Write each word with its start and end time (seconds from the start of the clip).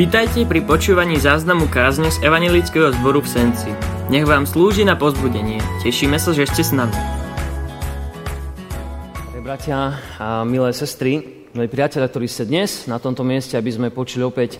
Vítajte 0.00 0.48
pri 0.48 0.64
počúvaní 0.64 1.20
záznamu 1.20 1.68
kázne 1.68 2.08
z 2.08 2.24
Evangelického 2.24 2.88
zboru 2.88 3.20
v 3.20 3.36
Senci. 3.36 3.68
Nech 4.08 4.24
vám 4.24 4.48
slúži 4.48 4.80
na 4.80 4.96
pozbudenie. 4.96 5.60
Tešíme 5.84 6.16
sa, 6.16 6.32
že 6.32 6.48
ste 6.48 6.64
s 6.64 6.72
nami. 6.72 6.96
Bratia 9.44 10.00
a 10.16 10.40
milé 10.48 10.72
sestry, 10.72 11.44
milí 11.52 11.68
priatelia, 11.68 12.08
ktorí 12.08 12.32
ste 12.32 12.48
dnes 12.48 12.88
na 12.88 12.96
tomto 12.96 13.20
mieste, 13.28 13.60
aby 13.60 13.68
sme 13.68 13.92
počuli 13.92 14.24
opäť 14.24 14.56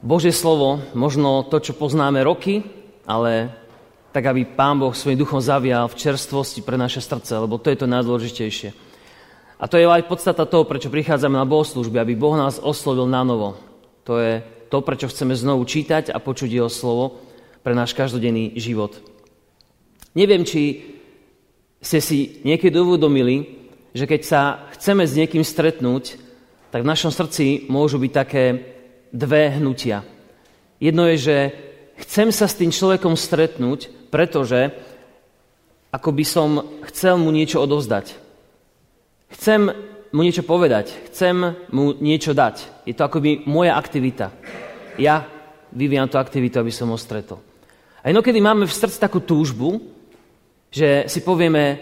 Božie 0.00 0.32
slovo, 0.32 0.80
možno 0.96 1.44
to, 1.52 1.60
čo 1.60 1.76
poznáme 1.76 2.24
roky, 2.24 2.64
ale 3.04 3.52
tak, 4.16 4.32
aby 4.32 4.48
Pán 4.48 4.80
Boh 4.80 4.96
svojim 4.96 5.20
duchom 5.20 5.44
zavial 5.44 5.92
v 5.92 5.98
čerstvosti 6.00 6.64
pre 6.64 6.80
naše 6.80 7.04
srdce, 7.04 7.36
lebo 7.36 7.60
to 7.60 7.68
je 7.68 7.84
to 7.84 7.84
najdôležitejšie. 7.84 8.72
A 9.60 9.68
to 9.68 9.76
je 9.76 9.84
aj 9.84 10.08
podstata 10.08 10.48
toho, 10.48 10.64
prečo 10.64 10.88
prichádzame 10.88 11.36
na 11.36 11.44
bohoslužby, 11.44 12.00
aby 12.00 12.16
Boh 12.16 12.32
nás 12.32 12.56
oslovil 12.56 13.04
na 13.04 13.20
novo. 13.20 13.75
To 14.06 14.22
je 14.22 14.38
to, 14.70 14.78
prečo 14.86 15.10
chceme 15.10 15.34
znovu 15.34 15.66
čítať 15.66 16.14
a 16.14 16.22
počuť 16.22 16.50
Jeho 16.50 16.70
slovo 16.70 17.18
pre 17.66 17.74
náš 17.74 17.92
každodenný 17.92 18.54
život. 18.54 19.02
Neviem, 20.14 20.46
či 20.46 20.86
ste 21.82 21.98
si 21.98 22.40
niekedy 22.46 22.78
uvedomili, 22.78 23.66
že 23.92 24.06
keď 24.06 24.20
sa 24.22 24.42
chceme 24.78 25.02
s 25.02 25.18
niekým 25.18 25.42
stretnúť, 25.42 26.18
tak 26.70 26.86
v 26.86 26.90
našom 26.90 27.10
srdci 27.10 27.66
môžu 27.66 27.98
byť 27.98 28.12
také 28.14 28.44
dve 29.10 29.58
hnutia. 29.58 30.06
Jedno 30.78 31.08
je, 31.10 31.16
že 31.18 31.36
chcem 32.04 32.28
sa 32.30 32.46
s 32.46 32.58
tým 32.58 32.70
človekom 32.70 33.16
stretnúť, 33.16 34.10
pretože 34.12 34.70
ako 35.90 36.10
by 36.12 36.24
som 36.26 36.48
chcel 36.92 37.16
mu 37.16 37.32
niečo 37.32 37.58
odovzdať. 37.64 38.12
Chcem 39.32 39.72
mu 40.16 40.24
niečo 40.24 40.48
povedať, 40.48 41.12
chcem 41.12 41.36
mu 41.76 41.92
niečo 42.00 42.32
dať. 42.32 42.88
Je 42.88 42.96
to 42.96 43.04
akoby 43.04 43.44
moja 43.44 43.76
aktivita. 43.76 44.32
Ja 44.96 45.28
vyvíjam 45.76 46.08
tú 46.08 46.16
aktivitu, 46.16 46.56
aby 46.56 46.72
som 46.72 46.88
ho 46.88 46.96
stretol. 46.96 47.36
A 48.00 48.08
inokedy 48.08 48.40
máme 48.40 48.64
v 48.64 48.72
srdci 48.72 48.96
takú 48.96 49.20
túžbu, 49.20 49.76
že 50.72 51.04
si 51.04 51.20
povieme, 51.20 51.76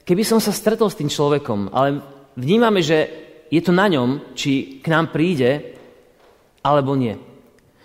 keby 0.00 0.24
som 0.24 0.40
sa 0.40 0.48
stretol 0.48 0.88
s 0.88 0.96
tým 0.96 1.12
človekom, 1.12 1.68
ale 1.76 2.00
vnímame, 2.40 2.80
že 2.80 3.04
je 3.52 3.60
to 3.60 3.76
na 3.76 3.84
ňom, 3.92 4.32
či 4.32 4.80
k 4.80 4.86
nám 4.88 5.12
príde, 5.12 5.76
alebo 6.64 6.96
nie. 6.96 7.12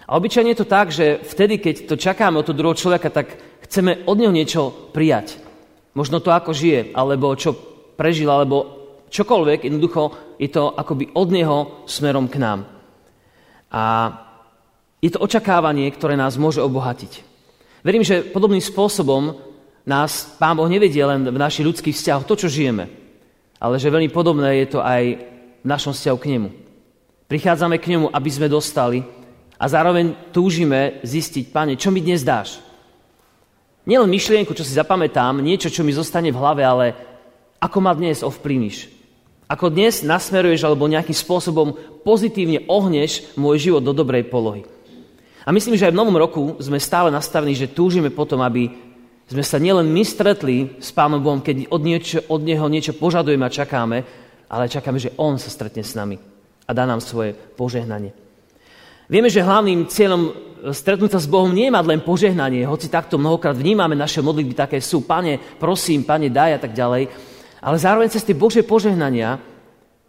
A 0.08 0.16
obyčajne 0.16 0.56
je 0.56 0.59
to 0.63 0.72
tak, 0.72 0.95
že 0.95 1.19
vtedy, 1.28 1.59
keď 1.59 1.75
to 1.91 1.95
čakáme 2.00 2.39
od 2.39 2.47
toho 2.47 2.56
druhého 2.56 2.80
človeka, 2.80 3.11
tak 3.11 3.36
chceme 3.67 4.08
od 4.08 4.16
neho 4.16 4.31
niečo 4.31 4.72
prijať. 4.95 5.36
Možno 5.91 6.23
to, 6.23 6.31
ako 6.31 6.56
žije, 6.56 6.95
alebo 6.95 7.36
čo 7.36 7.52
prežil, 8.00 8.31
alebo 8.31 8.78
čokoľvek, 9.09 9.65
jednoducho 9.65 10.38
je 10.38 10.49
to 10.53 10.73
akoby 10.77 11.11
od 11.17 11.27
Neho 11.33 11.57
smerom 11.89 12.29
k 12.29 12.39
nám. 12.39 12.69
A 13.69 13.83
je 15.01 15.09
to 15.11 15.19
očakávanie, 15.19 15.89
ktoré 15.91 16.16
nás 16.16 16.39
môže 16.39 16.61
obohatiť. 16.61 17.25
Verím, 17.83 18.03
že 18.03 18.27
podobným 18.27 18.61
spôsobom 18.61 19.39
nás 19.88 20.35
Pán 20.35 20.59
Boh 20.59 20.67
nevedie 20.67 21.01
len 21.01 21.23
v 21.23 21.39
našich 21.39 21.66
ľudských 21.66 21.95
vzťahoch, 21.95 22.27
to, 22.27 22.35
čo 22.35 22.51
žijeme, 22.51 22.91
ale 23.57 23.79
že 23.79 23.89
veľmi 23.89 24.11
podobné 24.11 24.63
je 24.63 24.67
to 24.75 24.79
aj 24.83 25.03
v 25.63 25.66
našom 25.66 25.95
vzťahu 25.95 26.17
k 26.19 26.29
Nemu. 26.35 26.49
Prichádzame 27.31 27.79
k 27.79 27.95
Nemu, 27.95 28.07
aby 28.11 28.29
sme 28.29 28.51
dostali 28.51 28.99
a 29.55 29.66
zároveň 29.66 30.31
túžime 30.35 30.99
zistiť, 31.01 31.49
Pane, 31.55 31.73
čo 31.79 31.89
mi 31.89 32.03
dnes 32.03 32.21
dáš? 32.21 32.59
Nielen 33.88 34.11
myšlienku, 34.11 34.51
čo 34.53 34.67
si 34.67 34.75
zapamätám, 34.75 35.39
niečo, 35.39 35.71
čo 35.71 35.81
mi 35.81 35.95
zostane 35.95 36.29
v 36.29 36.38
hlave, 36.38 36.61
ale 36.61 36.85
ako 37.57 37.77
ma 37.79 37.95
dnes 37.95 38.21
ovplyvníš. 38.21 38.98
Ako 39.50 39.73
dnes 39.73 40.05
nasmeruješ 40.05 40.61
alebo 40.61 40.86
nejakým 40.86 41.17
spôsobom 41.17 41.73
pozitívne 42.05 42.69
ohneš 42.69 43.33
môj 43.33 43.58
život 43.58 43.81
do 43.81 43.97
dobrej 43.97 44.30
polohy. 44.30 44.61
A 45.41 45.50
myslím, 45.50 45.73
že 45.73 45.89
aj 45.89 45.94
v 45.97 46.00
novom 46.06 46.14
roku 46.14 46.53
sme 46.61 46.78
stále 46.78 47.09
nastavení, 47.09 47.58
že 47.58 47.73
túžime 47.73 48.14
potom, 48.14 48.45
aby 48.45 48.69
sme 49.25 49.41
sa 49.41 49.58
nielen 49.58 49.89
my 49.89 50.06
stretli 50.06 50.78
s 50.78 50.94
Pánom 50.94 51.17
Bohom, 51.17 51.41
keď 51.41 51.66
od, 51.73 51.81
niečo, 51.81 52.22
od 52.29 52.46
Neho 52.46 52.69
niečo 52.69 52.94
požadujeme 52.94 53.41
a 53.41 53.50
čakáme, 53.50 53.97
ale 54.46 54.69
čakáme, 54.69 55.01
že 55.01 55.18
On 55.18 55.41
sa 55.41 55.50
stretne 55.50 55.81
s 55.81 55.97
nami 55.97 56.22
a 56.66 56.69
dá 56.69 56.85
nám 56.85 57.02
svoje 57.02 57.34
požehnanie. 57.34 58.13
Vieme, 59.09 59.34
že 59.34 59.41
hlavným 59.41 59.90
cieľom 59.90 60.29
stretnúť 60.69 61.18
sa 61.18 61.19
s 61.25 61.25
Bohom 61.25 61.50
nie 61.50 61.69
je 61.69 61.73
mať 61.73 61.85
len 61.90 62.02
požehnanie, 62.06 62.69
hoci 62.69 62.85
takto 62.85 63.18
mnohokrát 63.18 63.57
vnímame 63.57 63.97
naše 63.97 64.22
modlitby 64.22 64.53
také 64.53 64.78
sú, 64.78 65.02
pane, 65.02 65.41
prosím, 65.57 66.06
pane, 66.06 66.29
daj 66.29 66.52
a 66.57 66.59
tak 66.62 66.78
ďalej, 66.78 67.09
ale 67.59 67.78
zároveň 67.80 68.09
cez 68.12 68.24
tie 68.24 68.36
Božie 68.36 68.64
požehnania 68.64 69.40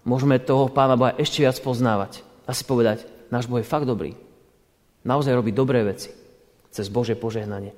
môžeme 0.07 0.39
toho 0.39 0.71
Pána 0.71 0.95
Boha 0.95 1.15
ešte 1.19 1.43
viac 1.43 1.59
poznávať. 1.59 2.23
A 2.47 2.55
si 2.55 2.67
povedať, 2.67 3.07
náš 3.31 3.47
Boh 3.47 3.63
je 3.63 3.69
fakt 3.69 3.87
dobrý. 3.87 4.15
Naozaj 5.07 5.37
robí 5.37 5.51
dobré 5.55 5.83
veci 5.87 6.11
cez 6.71 6.87
Božie 6.87 7.19
požehnanie. 7.19 7.75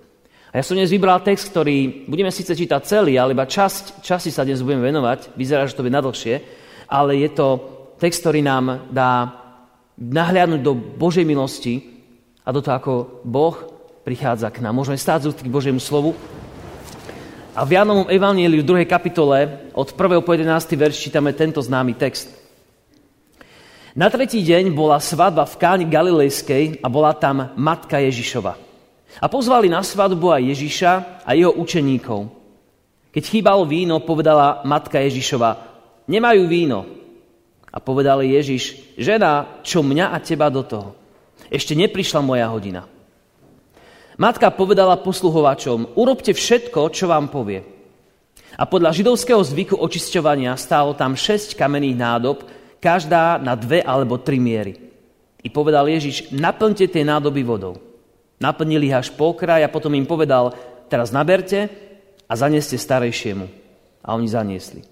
A 0.53 0.61
ja 0.61 0.65
som 0.65 0.77
dnes 0.77 0.93
vybral 0.93 1.25
text, 1.25 1.49
ktorý 1.49 2.05
budeme 2.05 2.29
síce 2.29 2.53
čítať 2.53 2.85
celý, 2.85 3.17
ale 3.17 3.33
iba 3.33 3.49
časť, 3.49 4.05
časti 4.05 4.29
sa 4.29 4.45
dnes 4.45 4.61
budeme 4.61 4.85
venovať. 4.85 5.33
Vyzerá, 5.33 5.65
že 5.65 5.73
to 5.73 5.81
bude 5.81 5.97
nadlhšie, 5.97 6.45
ale 6.93 7.17
je 7.25 7.31
to 7.33 7.49
text, 7.97 8.21
ktorý 8.21 8.45
nám 8.45 8.85
dá 8.93 9.33
nahliadnúť 9.97 10.61
do 10.61 10.77
Božej 10.77 11.25
milosti 11.25 12.05
a 12.45 12.53
do 12.53 12.61
toho, 12.61 12.75
ako 12.77 12.93
Boh 13.25 13.57
prichádza 14.05 14.53
k 14.53 14.61
nám. 14.61 14.77
Môžeme 14.77 15.01
stáť 15.01 15.33
z 15.33 15.41
k 15.41 15.49
Božiemu 15.49 15.81
slovu 15.81 16.13
a 17.53 17.69
v 17.69 17.77
Jánovom 17.77 18.09
evaníliu 18.09 18.65
v 18.65 18.89
2. 18.89 18.89
kapitole 18.89 19.69
od 19.77 19.93
1. 19.93 20.25
po 20.25 20.33
11. 20.33 20.73
verš 20.73 20.97
čítame 21.05 21.37
tento 21.37 21.61
známy 21.61 21.93
text. 22.01 22.33
Na 23.93 24.09
tretí 24.09 24.41
deň 24.41 24.73
bola 24.73 24.97
svadba 24.97 25.45
v 25.45 25.61
Káni 25.61 25.85
Galilejskej 25.85 26.81
a 26.81 26.89
bola 26.89 27.13
tam 27.13 27.53
matka 27.61 28.01
Ježišova. 28.01 28.57
A 29.21 29.27
pozvali 29.29 29.69
na 29.69 29.85
svadbu 29.85 30.33
aj 30.33 30.43
Ježiša 30.49 30.93
a 31.29 31.31
jeho 31.37 31.53
učeníkov. 31.53 32.33
Keď 33.13 33.25
chýbalo 33.29 33.69
víno, 33.69 34.01
povedala 34.01 34.65
matka 34.65 34.97
Ježišova, 35.05 35.51
nemajú 36.09 36.49
víno. 36.49 36.89
A 37.69 37.77
povedal 37.85 38.25
Ježiš, 38.25 38.97
žena, 38.97 39.61
čo 39.61 39.85
mňa 39.85 40.17
a 40.17 40.17
teba 40.25 40.49
do 40.49 40.65
toho? 40.65 40.97
Ešte 41.53 41.77
neprišla 41.77 42.25
moja 42.25 42.49
hodina. 42.49 42.89
Matka 44.21 44.53
povedala 44.53 45.01
posluhovačom, 45.01 45.97
urobte 45.97 46.37
všetko, 46.37 46.93
čo 46.93 47.09
vám 47.09 47.33
povie. 47.33 47.65
A 48.61 48.69
podľa 48.69 48.93
židovského 48.93 49.41
zvyku 49.41 49.81
očisťovania 49.81 50.53
stálo 50.61 50.93
tam 50.93 51.17
šesť 51.17 51.57
kamenných 51.57 51.97
nádob, 51.97 52.45
každá 52.83 53.41
na 53.41 53.57
dve 53.57 53.81
alebo 53.81 54.21
tri 54.21 54.37
miery. 54.37 54.77
I 55.41 55.49
povedal 55.49 55.89
Ježiš, 55.89 56.29
naplňte 56.35 56.87
tie 56.93 57.03
nádoby 57.07 57.41
vodou. 57.41 57.81
Naplnili 58.37 58.93
ich 58.93 58.99
až 58.99 59.09
po 59.15 59.33
kraj 59.33 59.65
a 59.65 59.73
potom 59.73 59.97
im 59.97 60.05
povedal, 60.05 60.53
teraz 60.93 61.09
naberte 61.09 61.73
a 62.29 62.33
zaneste 62.37 62.77
starejšiemu. 62.77 63.49
A 64.05 64.19
oni 64.19 64.29
zaniesli. 64.29 64.83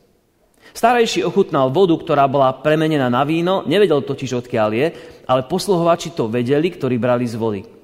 Starejší 0.70 1.26
ochutnal 1.26 1.68
vodu, 1.74 1.98
ktorá 1.98 2.30
bola 2.30 2.54
premenená 2.54 3.10
na 3.10 3.26
víno, 3.26 3.66
nevedel 3.66 4.06
totiž 4.06 4.46
odkiaľ 4.46 4.70
je, 4.70 4.86
ale 5.26 5.50
posluhovači 5.50 6.14
to 6.14 6.30
vedeli, 6.30 6.70
ktorí 6.70 6.94
brali 6.94 7.26
z 7.26 7.34
vody. 7.34 7.79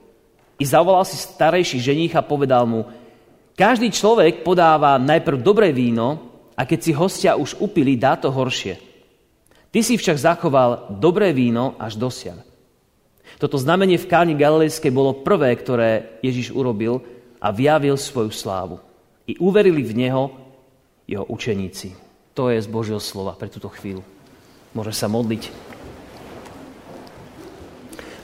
I 0.56 0.65
zavolal 0.65 1.05
si 1.05 1.21
starejší 1.21 1.78
ženích 1.81 2.17
a 2.17 2.25
povedal 2.25 2.65
mu, 2.65 2.89
každý 3.56 3.89
človek 3.89 4.44
podáva 4.44 5.00
najprv 5.00 5.41
dobré 5.41 5.72
víno 5.72 6.33
a 6.56 6.65
keď 6.65 6.78
si 6.81 6.93
hostia 6.93 7.37
už 7.37 7.56
upili, 7.61 7.97
dá 7.97 8.17
to 8.17 8.28
horšie. 8.28 8.77
Ty 9.72 9.81
si 9.84 10.00
však 10.00 10.16
zachoval 10.16 10.97
dobré 10.97 11.33
víno 11.37 11.77
až 11.77 12.00
dosiaľ. 12.00 12.41
Toto 13.37 13.61
znamenie 13.61 14.00
v 14.00 14.09
káni 14.09 14.33
Galilejskej 14.33 14.89
bolo 14.89 15.21
prvé, 15.21 15.53
ktoré 15.53 16.21
Ježiš 16.25 16.53
urobil 16.56 17.05
a 17.37 17.53
vyjavil 17.53 18.00
svoju 18.00 18.33
slávu. 18.33 18.81
I 19.28 19.37
uverili 19.37 19.84
v 19.84 19.93
Neho 19.93 20.25
jeho 21.05 21.25
učeníci. 21.28 21.93
To 22.33 22.49
je 22.49 22.61
z 22.61 22.69
Božieho 22.69 23.00
slova 23.00 23.37
pre 23.37 23.53
túto 23.53 23.69
chvíľu. 23.69 24.00
Môže 24.72 24.93
sa 24.97 25.09
modliť. 25.09 25.66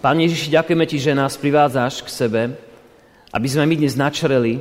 Pán 0.02 0.18
Ježiši, 0.18 0.58
ďakujeme 0.58 0.82
Ti, 0.82 0.98
že 0.98 1.14
nás 1.14 1.38
privádzaš 1.38 2.02
k 2.02 2.10
sebe, 2.10 2.42
aby 3.30 3.46
sme 3.46 3.70
my 3.70 3.74
dnes 3.78 3.94
načreli 3.94 4.58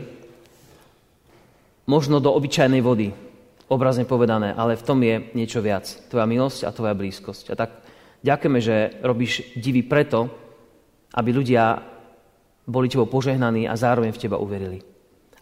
možno 1.90 2.22
do 2.22 2.30
obyčajnej 2.30 2.78
vody, 2.78 3.10
obrazne 3.66 4.06
povedané, 4.06 4.54
ale 4.54 4.78
v 4.78 4.86
tom 4.86 5.02
je 5.02 5.34
niečo 5.34 5.58
viac. 5.66 5.90
Tvoja 6.14 6.30
milosť 6.30 6.70
a 6.70 6.70
Tvoja 6.70 6.94
blízkosť. 6.94 7.50
A 7.50 7.56
tak 7.58 7.74
ďakujeme, 8.22 8.60
že 8.62 9.02
robíš 9.02 9.58
divy 9.58 9.82
preto, 9.82 10.30
aby 11.18 11.34
ľudia 11.34 11.90
boli 12.70 12.86
Tebou 12.86 13.10
požehnaní 13.10 13.66
a 13.66 13.74
zároveň 13.74 14.14
v 14.14 14.22
Teba 14.22 14.38
uverili. 14.38 14.78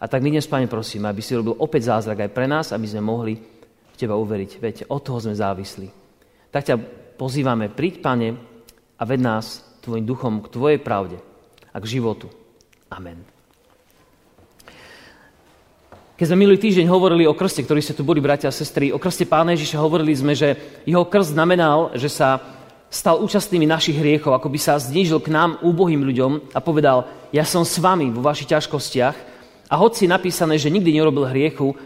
A 0.00 0.08
tak 0.08 0.24
my 0.24 0.32
dnes, 0.32 0.48
Pane, 0.48 0.64
prosíme, 0.64 1.12
aby 1.12 1.20
si 1.20 1.36
robil 1.36 1.60
opäť 1.60 1.92
zázrak 1.92 2.24
aj 2.24 2.32
pre 2.32 2.48
nás, 2.48 2.72
aby 2.72 2.88
sme 2.88 3.04
mohli 3.04 3.36
v 3.36 3.96
Teba 4.00 4.16
uveriť. 4.16 4.64
Veď 4.64 4.76
od 4.88 5.04
toho 5.04 5.20
sme 5.20 5.36
závislí. 5.36 5.92
Tak 6.48 6.72
ťa 6.72 6.76
pozývame, 7.20 7.68
príď, 7.68 8.00
Pane, 8.00 8.28
a 8.96 9.04
ved 9.04 9.20
nás 9.20 9.69
tvojim 9.80 10.04
duchom 10.04 10.44
k 10.44 10.52
tvojej 10.52 10.78
pravde 10.78 11.18
a 11.72 11.76
k 11.80 11.90
životu. 11.98 12.28
Amen. 12.90 13.22
Keď 16.20 16.28
sme 16.28 16.44
minulý 16.44 16.60
týždeň 16.60 16.84
hovorili 16.84 17.24
o 17.24 17.32
krste, 17.32 17.64
ktorí 17.64 17.80
ste 17.80 17.96
tu 17.96 18.04
boli, 18.04 18.20
bratia 18.20 18.52
a 18.52 18.54
sestry, 18.54 18.92
o 18.92 19.00
krste 19.00 19.24
Pána 19.24 19.56
Ježiša 19.56 19.80
hovorili 19.80 20.12
sme, 20.12 20.36
že 20.36 20.52
jeho 20.84 21.08
krst 21.08 21.32
znamenal, 21.32 21.96
že 21.96 22.12
sa 22.12 22.44
stal 22.92 23.24
účastnými 23.24 23.64
našich 23.64 23.96
hriechov, 23.96 24.36
ako 24.36 24.52
by 24.52 24.58
sa 24.60 24.76
znížil 24.76 25.22
k 25.24 25.32
nám, 25.32 25.62
úbohým 25.64 26.04
ľuďom 26.04 26.52
a 26.52 26.58
povedal, 26.60 27.08
ja 27.32 27.46
som 27.48 27.64
s 27.64 27.80
vami 27.80 28.12
vo 28.12 28.20
vašich 28.20 28.52
ťažkostiach 28.52 29.16
a 29.70 29.74
hoci 29.80 30.04
je 30.04 30.12
napísané, 30.12 30.60
že 30.60 30.68
nikdy 30.68 30.92
nerobil 30.92 31.24
hriechu, 31.30 31.72
e, 31.72 31.76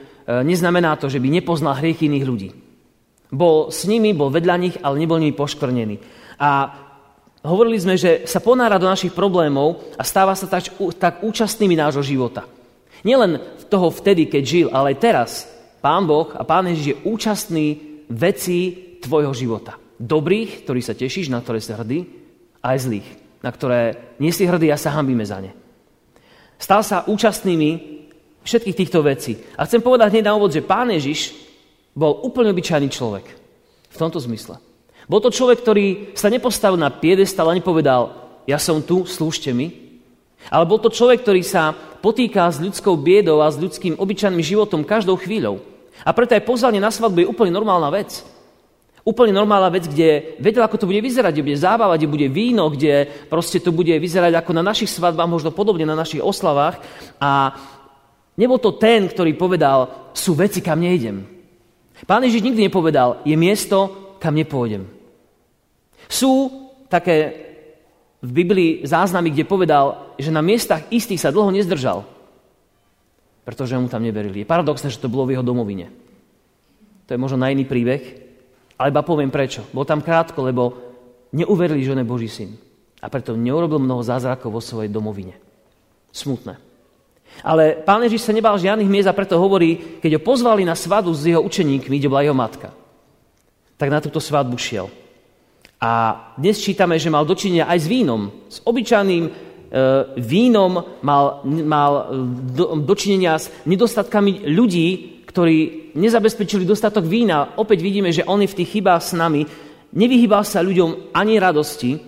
neznamená 0.43 0.99
to, 0.99 1.07
že 1.07 1.23
by 1.23 1.29
nepoznal 1.31 1.79
hriech 1.79 2.03
iných 2.03 2.25
ľudí. 2.27 2.51
Bol 3.31 3.71
s 3.71 3.87
nimi, 3.87 4.17
bol 4.17 4.35
vedľa 4.35 4.57
nich, 4.59 4.77
ale 4.83 4.99
nebol 4.99 5.23
nimi 5.23 5.37
poškvrnený. 5.37 6.01
A 6.43 6.83
hovorili 7.45 7.77
sme, 7.77 8.01
že 8.01 8.25
sa 8.25 8.41
ponára 8.41 8.81
do 8.81 8.89
našich 8.89 9.13
problémov 9.13 9.93
a 10.01 10.03
stáva 10.03 10.33
sa 10.33 10.49
tak, 10.49 10.73
tak 10.97 11.21
účastnými 11.21 11.77
nášho 11.77 12.01
života. 12.01 12.49
Nielen 13.05 13.37
toho 13.69 13.93
vtedy, 13.93 14.25
keď 14.33 14.43
žil, 14.43 14.67
ale 14.73 14.97
aj 14.97 15.03
teraz. 15.03 15.31
Pán 15.85 16.09
Boh 16.09 16.33
a 16.33 16.41
Pán 16.49 16.65
Ježiš 16.73 16.87
je 16.89 17.01
účastný 17.05 17.67
veci 18.09 18.73
tvojho 19.05 19.37
života. 19.37 19.77
Dobrých, 20.01 20.65
ktorý 20.65 20.81
sa 20.81 20.97
tešíš, 20.97 21.29
na 21.29 21.45
ktoré 21.45 21.61
si 21.61 21.77
hrdý, 21.77 22.09
aj 22.65 22.77
zlých, 22.81 23.09
na 23.45 23.53
ktoré 23.53 23.81
nie 24.17 24.33
si 24.33 24.49
hrdý 24.49 24.73
a 24.73 24.81
sa 24.81 24.97
hambíme 24.97 25.23
za 25.29 25.45
ne. 25.45 25.53
Stal 26.57 26.81
sa 26.81 27.05
účastnými 27.05 27.71
všetkých 28.41 28.79
týchto 28.79 29.05
vecí. 29.05 29.37
A 29.61 29.69
chcem 29.69 29.85
povedať 29.85 30.17
hneď 30.17 30.33
na 30.33 30.37
úvod, 30.41 30.49
že 30.49 30.65
Pán 30.65 30.89
Ježiš 30.89 31.37
bol 31.93 32.25
úplne 32.25 32.57
obyčajný 32.57 32.89
človek. 32.89 33.27
V 33.93 34.01
tomto 34.01 34.17
zmysle. 34.17 34.57
Bol 35.05 35.21
to 35.21 35.35
človek, 35.35 35.61
ktorý 35.61 35.87
sa 36.17 36.33
nepostavil 36.33 36.81
na 36.81 36.89
piedestal 36.89 37.53
a 37.53 37.57
nepovedal, 37.57 38.17
ja 38.49 38.57
som 38.57 38.81
tu, 38.81 39.05
slúžte 39.05 39.53
mi, 39.53 39.85
ale 40.53 40.69
bol 40.69 40.81
to 40.81 40.93
človek, 40.93 41.25
ktorý 41.25 41.41
sa 41.45 41.73
potýka 42.05 42.45
s 42.53 42.61
ľudskou 42.61 43.01
biedou 43.01 43.41
a 43.41 43.49
s 43.49 43.57
ľudským 43.57 43.97
obyčajným 43.97 44.45
životom 44.45 44.85
každou 44.85 45.17
chvíľou. 45.17 45.65
A 46.05 46.13
preto 46.13 46.37
aj 46.37 46.45
pozvanie 46.45 46.81
na 46.83 46.93
svadbu 46.93 47.25
je 47.25 47.31
úplne 47.31 47.53
normálna 47.55 47.89
vec. 47.89 48.21
Úplne 49.05 49.37
normálna 49.37 49.69
vec, 49.69 49.89
kde 49.89 50.37
vedel, 50.41 50.65
ako 50.65 50.81
to 50.81 50.89
bude 50.89 51.01
vyzerať, 51.01 51.33
kde 51.33 51.45
bude 51.45 51.61
zábava, 51.61 51.97
kde 51.97 52.09
bude 52.09 52.29
víno, 52.29 52.73
kde 52.73 53.09
proste 53.29 53.61
to 53.61 53.73
bude 53.73 53.93
vyzerať 53.93 54.33
ako 54.37 54.53
na 54.57 54.65
našich 54.65 54.89
svadbách, 54.93 55.29
možno 55.29 55.53
podobne 55.53 55.85
na 55.85 55.97
našich 55.97 56.25
oslavách. 56.25 56.81
A 57.21 57.53
nebol 58.37 58.57
to 58.61 58.77
ten, 58.77 59.09
ktorý 59.09 59.37
povedal, 59.37 60.13
sú 60.17 60.33
veci, 60.37 60.65
kam 60.65 60.81
nejdem. 60.81 61.25
Pán 62.05 62.25
Ježiš 62.25 62.45
nikdy 62.45 62.69
nepovedal, 62.69 63.25
je 63.25 63.37
miesto, 63.37 64.04
kam 64.25 64.33
nepôjdem. 64.33 64.89
Sú 66.09 66.49
také 66.89 67.45
v 68.25 68.31
Biblii 68.33 68.89
záznamy, 68.89 69.29
kde 69.37 69.45
povedal, 69.45 70.17
že 70.17 70.33
na 70.33 70.41
miestach 70.41 70.89
istých 70.89 71.21
sa 71.21 71.29
dlho 71.29 71.53
nezdržal, 71.53 72.09
pretože 73.45 73.77
mu 73.77 73.93
tam 73.93 74.01
neverili. 74.01 74.41
Je 74.41 74.49
paradoxné, 74.49 74.89
že 74.89 74.97
to 74.97 75.13
bolo 75.13 75.29
v 75.29 75.37
jeho 75.37 75.45
domovine. 75.45 75.93
To 77.05 77.13
je 77.13 77.21
možno 77.21 77.45
na 77.45 77.53
iný 77.53 77.69
príbeh, 77.69 78.01
ale 78.81 78.89
iba 78.89 79.05
poviem 79.05 79.29
prečo. 79.29 79.61
Bol 79.77 79.85
tam 79.85 80.01
krátko, 80.01 80.41
lebo 80.41 80.73
neuverili, 81.37 81.85
že 81.85 81.93
on 81.93 82.01
je 82.01 82.09
Boží 82.09 82.33
syn. 82.33 82.57
A 83.05 83.13
preto 83.13 83.37
neurobil 83.37 83.77
mnoho 83.77 84.01
zázrakov 84.01 84.49
vo 84.49 84.65
svojej 84.65 84.89
domovine. 84.89 85.37
Smutné. 86.09 86.57
Ale 87.45 87.77
pán 87.85 88.01
Ježiš 88.09 88.25
sa 88.25 88.33
nebal 88.33 88.57
žiadnych 88.57 88.89
miest 88.89 89.11
a 89.11 89.17
preto 89.17 89.37
hovorí, 89.37 90.01
keď 90.01 90.17
ho 90.17 90.25
pozvali 90.25 90.65
na 90.65 90.73
svadu 90.73 91.13
s 91.13 91.29
jeho 91.29 91.45
učeníkmi, 91.45 92.01
kde 92.01 92.09
bola 92.09 92.25
jeho 92.25 92.33
matka, 92.33 92.73
tak 93.77 93.89
na 93.91 94.01
túto 94.01 94.23
svadbu 94.23 94.57
šiel. 94.59 94.87
A 95.85 96.17
dnes 96.41 96.63
čítame, 96.63 96.97
že 96.97 97.13
mal 97.13 97.29
dočinenia 97.29 97.69
aj 97.69 97.79
s 97.85 97.87
vínom. 97.91 98.33
S 98.49 98.65
obyčajným 98.65 99.25
e, 99.29 99.31
vínom 100.17 100.73
mal, 101.05 101.45
mal 101.45 101.93
e, 101.93 102.03
do, 102.57 102.81
dočinenia 102.81 103.37
s 103.37 103.53
nedostatkami 103.69 104.49
ľudí, 104.49 105.21
ktorí 105.29 105.93
nezabezpečili 105.99 106.65
dostatok 106.65 107.05
vína. 107.05 107.59
Opäť 107.61 107.85
vidíme, 107.85 108.15
že 108.15 108.25
on 108.25 108.41
je 108.41 108.49
v 108.49 108.59
tých 108.63 108.81
chybách 108.81 109.03
s 109.03 109.13
nami. 109.13 109.45
Nevyhýbal 109.93 110.47
sa 110.47 110.65
ľuďom 110.65 111.13
ani 111.13 111.37
radosti, 111.37 111.99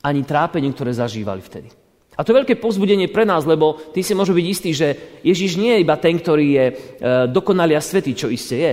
ani 0.00 0.24
trápeniu, 0.24 0.72
ktoré 0.72 0.94
zažívali 0.94 1.42
vtedy. 1.44 1.68
A 2.16 2.24
to 2.24 2.32
je 2.32 2.40
veľké 2.40 2.60
pozbudenie 2.60 3.08
pre 3.08 3.24
nás, 3.24 3.48
lebo 3.48 3.80
ty 3.96 4.04
si 4.04 4.12
môže 4.12 4.36
byť 4.36 4.46
istý, 4.46 4.70
že 4.76 4.88
Ježiš 5.24 5.56
nie 5.56 5.76
je 5.76 5.82
iba 5.84 5.96
ten, 5.96 6.16
ktorý 6.16 6.46
je 6.52 6.66
e, 6.68 6.74
dokonalý 7.28 7.76
a 7.76 7.82
svetý, 7.84 8.16
čo 8.16 8.32
iste 8.32 8.56
je, 8.56 8.72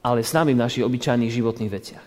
ale 0.00 0.24
s 0.24 0.32
nami 0.32 0.56
v 0.56 0.62
našich 0.62 0.84
obyčajných 0.84 1.32
životných 1.32 1.70
veciach. 1.72 2.06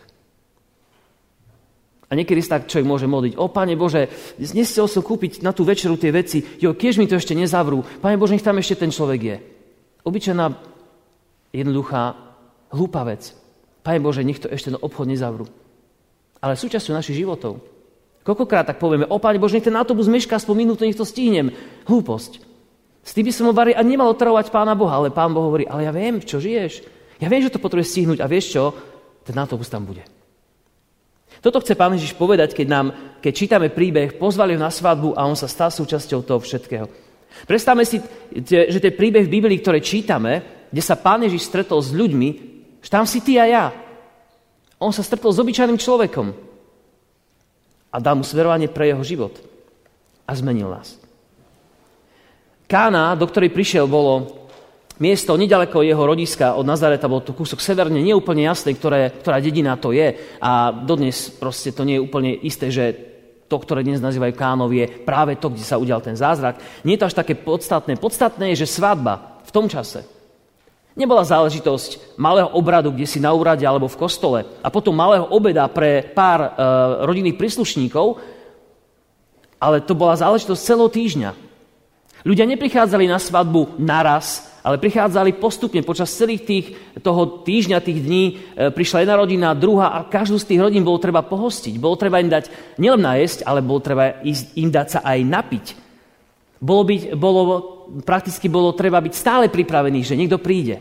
A 2.10 2.18
niekedy 2.18 2.46
sa 2.46 2.62
tak 2.62 2.70
človek 2.70 2.86
môže 2.86 3.10
modliť, 3.10 3.42
o 3.42 3.50
Pane 3.50 3.74
Bože, 3.74 4.06
nechcel 4.38 4.86
som 4.86 5.02
kúpiť 5.02 5.42
na 5.42 5.50
tú 5.50 5.66
večeru 5.66 5.98
tie 5.98 6.14
veci, 6.14 6.46
jo, 6.62 6.78
kiež 6.78 7.02
mi 7.02 7.10
to 7.10 7.18
ešte 7.18 7.34
nezavrú, 7.34 7.82
Pane 8.06 8.22
Bože, 8.22 8.38
nech 8.38 8.46
tam 8.46 8.62
ešte 8.62 8.86
ten 8.86 8.94
človek 8.94 9.22
je. 9.22 9.38
Obyčajná, 10.06 10.46
jednoduchá, 11.50 12.14
hlúpa 12.70 13.02
vec. 13.10 13.34
Pane 13.82 13.98
Bože, 13.98 14.22
nech 14.22 14.38
to 14.38 14.46
ešte 14.46 14.70
ten 14.70 14.78
obchod 14.78 15.10
nezavrú. 15.10 15.50
Ale 16.38 16.54
súčasťou 16.54 16.94
našich 16.94 17.18
životov. 17.18 17.66
Koľkokrát 18.22 18.70
tak 18.70 18.78
povieme, 18.78 19.10
o 19.10 19.18
Pane 19.18 19.42
Bože, 19.42 19.58
nech 19.58 19.66
ten 19.66 19.74
autobus 19.74 20.06
mešká 20.06 20.38
aspoň 20.38 20.56
minútu, 20.70 20.86
nech 20.86 20.96
to 20.96 21.10
stihnem. 21.10 21.50
Hlúposť. 21.90 22.46
S 23.04 23.12
tým 23.12 23.28
by 23.28 23.34
som 23.36 23.50
hovoril 23.52 23.76
a 23.76 23.84
nemal 23.84 24.08
otravovať 24.14 24.48
Pána 24.48 24.78
Boha, 24.80 25.02
ale 25.02 25.12
Pán 25.12 25.36
Boh 25.36 25.44
hovorí, 25.44 25.68
ale 25.68 25.84
ja 25.84 25.92
viem, 25.92 26.24
čo 26.24 26.40
žiješ. 26.40 26.86
Ja 27.22 27.28
viem, 27.30 27.44
že 27.44 27.54
to 27.54 27.62
potrebuje 27.62 27.90
stihnúť 27.90 28.20
a 28.24 28.30
vieš 28.30 28.56
čo? 28.58 28.64
Ten 29.24 29.38
autobus 29.38 29.70
tam 29.70 29.86
bude. 29.86 30.04
Toto 31.44 31.60
chce 31.60 31.76
Pán 31.76 31.98
Ježiš 31.98 32.16
povedať, 32.16 32.56
keď, 32.56 32.68
nám, 32.72 32.88
keď 33.20 33.34
čítame 33.36 33.68
príbeh, 33.68 34.16
pozvali 34.16 34.56
ho 34.56 34.62
na 34.64 34.72
svadbu 34.72 35.18
a 35.18 35.28
on 35.28 35.36
sa 35.36 35.52
stal 35.52 35.74
súčasťou 35.74 36.24
toho 36.24 36.40
všetkého. 36.40 36.86
Predstavme 37.44 37.84
si, 37.84 38.00
že 38.48 38.80
ten 38.80 38.94
príbeh 38.94 39.26
v 39.26 39.34
Biblii, 39.42 39.58
ktoré 39.60 39.84
čítame, 39.84 40.66
kde 40.70 40.82
sa 40.84 40.96
Pán 40.96 41.26
Ježiš 41.26 41.50
stretol 41.50 41.82
s 41.82 41.92
ľuďmi, 41.92 42.30
že 42.80 42.90
tam 42.90 43.04
si 43.04 43.20
ty 43.20 43.42
a 43.42 43.46
ja. 43.50 43.66
On 44.80 44.92
sa 44.94 45.04
stretol 45.04 45.34
s 45.34 45.42
obyčajným 45.42 45.80
človekom 45.80 46.28
a 47.94 47.98
dal 48.00 48.16
mu 48.18 48.24
sverovanie 48.26 48.72
pre 48.72 48.92
jeho 48.92 49.04
život. 49.04 49.34
A 50.24 50.32
zmenil 50.34 50.72
nás. 50.72 50.96
Kána, 52.66 53.14
do 53.20 53.28
ktorej 53.28 53.52
prišiel, 53.52 53.86
bolo 53.86 54.43
miesto 55.04 55.36
nedaleko 55.36 55.84
jeho 55.84 56.00
rodiska 56.00 56.56
od 56.56 56.64
Nazareta, 56.64 57.12
bol 57.12 57.20
to 57.20 57.36
kúsok 57.36 57.60
severne, 57.60 58.00
nie 58.00 58.16
úplne 58.16 58.48
jasné, 58.48 58.72
ktoré, 58.72 59.12
ktorá 59.12 59.44
dedina 59.44 59.76
to 59.76 59.92
je. 59.92 60.16
A 60.40 60.72
dodnes 60.72 61.28
proste 61.36 61.76
to 61.76 61.84
nie 61.84 62.00
je 62.00 62.06
úplne 62.08 62.32
isté, 62.32 62.72
že 62.72 62.96
to, 63.52 63.60
ktoré 63.60 63.84
dnes 63.84 64.00
nazývajú 64.00 64.32
Kánov, 64.32 64.72
je 64.72 64.88
práve 65.04 65.36
to, 65.36 65.52
kde 65.52 65.68
sa 65.68 65.76
udial 65.76 66.00
ten 66.00 66.16
zázrak. 66.16 66.64
Nie 66.88 66.96
je 66.96 67.02
to 67.04 67.10
až 67.12 67.20
také 67.20 67.36
podstatné. 67.36 68.00
Podstatné 68.00 68.56
je, 68.56 68.64
že 68.64 68.80
svadba 68.80 69.44
v 69.44 69.52
tom 69.52 69.68
čase 69.68 70.08
nebola 70.96 71.26
záležitosť 71.26 72.16
malého 72.18 72.50
obradu, 72.54 72.94
kde 72.94 73.10
si 73.10 73.20
na 73.20 73.34
úrade 73.34 73.66
alebo 73.66 73.90
v 73.90 74.00
kostole 74.00 74.40
a 74.62 74.68
potom 74.70 74.94
malého 74.94 75.26
obeda 75.34 75.66
pre 75.66 76.06
pár 76.06 76.40
e, 76.42 76.50
rodinných 77.10 77.38
príslušníkov, 77.38 78.22
ale 79.58 79.82
to 79.82 79.98
bola 79.98 80.14
záležitosť 80.14 80.62
celého 80.62 80.90
týždňa. 80.90 81.32
Ľudia 82.24 82.46
neprichádzali 82.46 83.10
na 83.10 83.20
svadbu 83.20 83.82
naraz, 83.82 84.53
ale 84.64 84.80
prichádzali 84.80 85.36
postupne 85.44 85.84
počas 85.84 86.16
celých 86.16 86.42
tých, 86.48 86.66
toho 87.04 87.44
týždňa, 87.44 87.84
tých 87.84 88.00
dní, 88.00 88.24
e, 88.56 88.72
prišla 88.72 89.04
jedna 89.04 89.20
rodina, 89.20 89.52
druhá 89.52 90.00
a 90.00 90.08
každú 90.08 90.40
z 90.40 90.56
tých 90.56 90.64
rodín 90.64 90.88
bolo 90.88 91.04
treba 91.04 91.20
pohostiť. 91.20 91.76
Bolo 91.76 92.00
treba 92.00 92.24
im 92.24 92.32
dať 92.32 92.48
nielen 92.80 93.04
najesť, 93.04 93.44
ale 93.44 93.60
bolo 93.60 93.84
treba 93.84 94.24
im 94.56 94.70
dať 94.72 94.88
sa 94.88 95.00
aj 95.04 95.20
napiť. 95.20 95.66
Bolo, 96.64 96.88
byť, 96.88 97.02
bolo, 97.20 97.42
prakticky 98.08 98.48
bolo 98.48 98.72
treba 98.72 99.04
byť 99.04 99.14
stále 99.14 99.52
pripravený, 99.52 100.00
že 100.00 100.16
niekto 100.16 100.40
príde. 100.40 100.80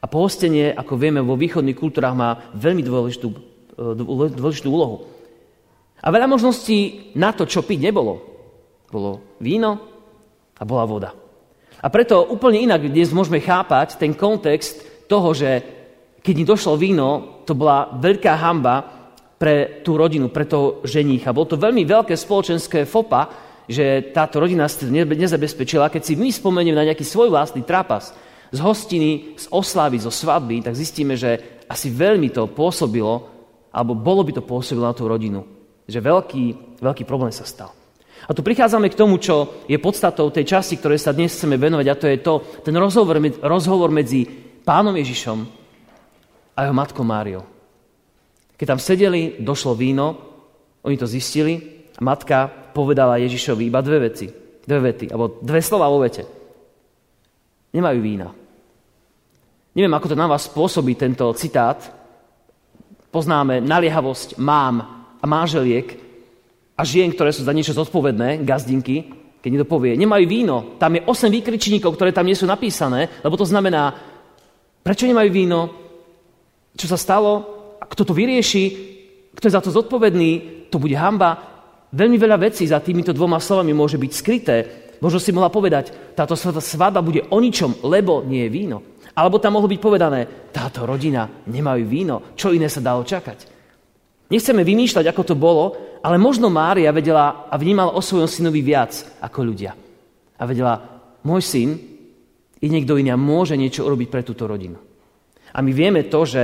A 0.00 0.08
pohostenie, 0.08 0.72
ako 0.72 0.96
vieme, 0.96 1.20
vo 1.20 1.36
východných 1.36 1.76
kultúrach 1.76 2.16
má 2.16 2.48
veľmi 2.56 2.80
dôležitú, 2.80 3.28
e, 3.28 3.92
dôležitú 4.40 4.72
úlohu. 4.72 5.04
A 6.00 6.08
veľa 6.08 6.32
možností 6.32 7.12
na 7.12 7.36
to, 7.36 7.44
čo 7.44 7.60
piť 7.60 7.92
nebolo. 7.92 8.24
Bolo 8.88 9.36
víno 9.36 9.78
a 10.56 10.64
bola 10.64 10.88
voda. 10.88 11.21
A 11.82 11.90
preto 11.90 12.22
úplne 12.30 12.62
inak 12.62 12.86
dnes 12.86 13.10
môžeme 13.10 13.42
chápať 13.42 13.98
ten 13.98 14.14
kontext 14.14 14.86
toho, 15.10 15.34
že 15.34 15.50
keď 16.22 16.34
im 16.38 16.50
došlo 16.54 16.78
víno, 16.78 17.42
to 17.42 17.58
bola 17.58 17.90
veľká 17.98 18.38
hamba 18.38 18.86
pre 19.34 19.82
tú 19.82 19.98
rodinu, 19.98 20.30
pre 20.30 20.46
toho 20.46 20.78
ženícha. 20.86 21.34
Bolo 21.34 21.50
to 21.50 21.58
veľmi 21.58 21.82
veľké 21.82 22.14
spoločenské 22.14 22.86
fopa, 22.86 23.26
že 23.66 24.14
táto 24.14 24.38
rodina 24.38 24.70
si 24.70 24.86
to 24.86 24.94
nezabezpečila. 24.94 25.90
Keď 25.90 26.02
si 26.06 26.14
my 26.14 26.30
spomenieme 26.30 26.78
na 26.78 26.86
nejaký 26.86 27.02
svoj 27.02 27.34
vlastný 27.34 27.66
trapas 27.66 28.14
z 28.54 28.62
hostiny, 28.62 29.34
z 29.34 29.50
oslavy, 29.50 29.98
zo 29.98 30.14
svadby, 30.14 30.62
tak 30.62 30.78
zistíme, 30.78 31.18
že 31.18 31.62
asi 31.66 31.90
veľmi 31.90 32.30
to 32.30 32.46
pôsobilo, 32.54 33.26
alebo 33.74 33.98
bolo 33.98 34.22
by 34.22 34.38
to 34.38 34.46
pôsobilo 34.46 34.86
na 34.86 34.94
tú 34.94 35.10
rodinu. 35.10 35.42
Že 35.90 35.98
veľký, 35.98 36.44
veľký 36.78 37.02
problém 37.02 37.34
sa 37.34 37.42
stal. 37.42 37.74
A 38.22 38.30
tu 38.30 38.46
prichádzame 38.46 38.86
k 38.86 38.98
tomu, 38.98 39.18
čo 39.18 39.66
je 39.66 39.78
podstatou 39.82 40.30
tej 40.30 40.46
časti, 40.46 40.78
ktoré 40.78 40.94
sa 40.94 41.10
dnes 41.10 41.34
chceme 41.34 41.58
venovať, 41.58 41.86
a 41.90 41.98
to 41.98 42.06
je 42.06 42.18
to, 42.22 42.34
ten 42.62 42.74
rozhovor, 42.78 43.18
rozhovor 43.42 43.90
medzi 43.90 44.22
pánom 44.62 44.94
Ježišom 44.94 45.38
a 46.54 46.58
jeho 46.62 46.74
matkou 46.76 47.02
Máriou. 47.02 47.42
Keď 48.54 48.66
tam 48.66 48.78
sedeli, 48.78 49.42
došlo 49.42 49.74
víno, 49.74 50.06
oni 50.86 50.94
to 50.94 51.10
zistili 51.10 51.82
a 51.98 52.00
matka 52.02 52.46
povedala 52.70 53.18
Ježišovi 53.18 53.66
iba 53.66 53.82
dve 53.82 53.98
veci, 54.06 54.30
dve 54.62 54.78
vety, 54.78 55.10
alebo 55.10 55.42
dve 55.42 55.58
slova 55.58 55.90
vo 55.90 55.98
vete. 55.98 56.22
Nemajú 57.74 57.98
vína. 57.98 58.28
Neviem, 59.72 59.94
ako 59.96 60.12
to 60.12 60.16
na 60.20 60.28
vás 60.28 60.46
spôsobí 60.46 60.94
tento 60.94 61.26
citát. 61.34 61.80
Poznáme 63.08 63.64
naliehavosť 63.64 64.36
mám 64.38 65.08
a 65.18 65.24
máželiek 65.24 66.11
a 66.72 66.82
žien, 66.82 67.12
ktoré 67.12 67.30
sú 67.30 67.44
za 67.44 67.52
niečo 67.52 67.76
zodpovedné, 67.76 68.42
gazdinky, 68.42 69.22
keď 69.42 69.48
niekto 69.50 69.68
povie, 69.68 69.98
nemajú 69.98 70.24
víno, 70.24 70.56
tam 70.78 70.94
je 70.94 71.02
8 71.02 71.28
výkričníkov, 71.28 71.98
ktoré 71.98 72.14
tam 72.14 72.26
nie 72.26 72.38
sú 72.38 72.46
napísané, 72.46 73.10
lebo 73.26 73.34
to 73.34 73.42
znamená, 73.42 73.90
prečo 74.86 75.10
nemajú 75.10 75.30
víno, 75.34 75.60
čo 76.78 76.86
sa 76.86 76.96
stalo, 76.96 77.42
kto 77.82 78.06
to 78.06 78.14
vyrieši, 78.14 78.64
kto 79.34 79.44
je 79.48 79.56
za 79.58 79.60
to 79.60 79.74
zodpovedný, 79.74 80.64
to 80.70 80.78
bude 80.78 80.94
hamba. 80.96 81.36
Veľmi 81.92 82.16
veľa 82.16 82.38
vecí 82.40 82.64
za 82.64 82.80
týmito 82.80 83.12
dvoma 83.12 83.36
slovami 83.36 83.76
môže 83.76 84.00
byť 84.00 84.12
skryté. 84.14 84.56
Možno 85.02 85.18
si 85.20 85.34
mohla 85.34 85.52
povedať, 85.52 86.14
táto 86.16 86.38
svadba 86.38 87.04
bude 87.04 87.26
o 87.28 87.36
ničom, 87.36 87.84
lebo 87.84 88.24
nie 88.24 88.46
je 88.46 88.54
víno. 88.54 88.78
Alebo 89.12 89.36
tam 89.36 89.60
mohlo 89.60 89.68
byť 89.68 89.80
povedané, 89.82 90.48
táto 90.54 90.88
rodina 90.88 91.28
nemajú 91.44 91.84
víno, 91.84 92.32
čo 92.32 92.54
iné 92.54 92.70
sa 92.72 92.80
dalo 92.80 93.04
čakať. 93.04 93.50
Nechceme 94.32 94.64
vymýšľať, 94.64 95.04
ako 95.12 95.22
to 95.28 95.34
bolo, 95.36 95.64
ale 96.02 96.18
možno 96.18 96.50
Mária 96.50 96.90
vedela 96.90 97.46
a 97.46 97.54
vnímala 97.54 97.94
o 97.94 98.02
svojom 98.02 98.26
synovi 98.26 98.58
viac 98.58 99.22
ako 99.22 99.38
ľudia. 99.46 99.72
A 100.38 100.42
vedela, 100.42 100.74
môj 101.22 101.42
syn 101.46 101.70
i 102.58 102.66
niekto 102.66 102.98
iný 102.98 103.14
môže 103.14 103.54
niečo 103.54 103.86
urobiť 103.86 104.08
pre 104.10 104.26
túto 104.26 104.50
rodinu. 104.50 104.78
A 105.54 105.58
my 105.62 105.70
vieme 105.70 106.10
to, 106.10 106.26
že 106.26 106.42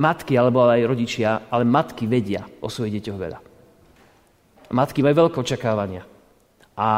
matky, 0.00 0.40
alebo 0.40 0.64
aj 0.64 0.88
rodičia, 0.88 1.52
ale 1.52 1.68
matky 1.68 2.08
vedia 2.08 2.48
o 2.64 2.72
svojich 2.72 3.02
deťoch 3.02 3.18
veľa. 3.18 3.38
Matky 4.72 5.00
majú 5.04 5.28
veľké 5.28 5.36
očakávania. 5.40 6.04
A 6.78 6.88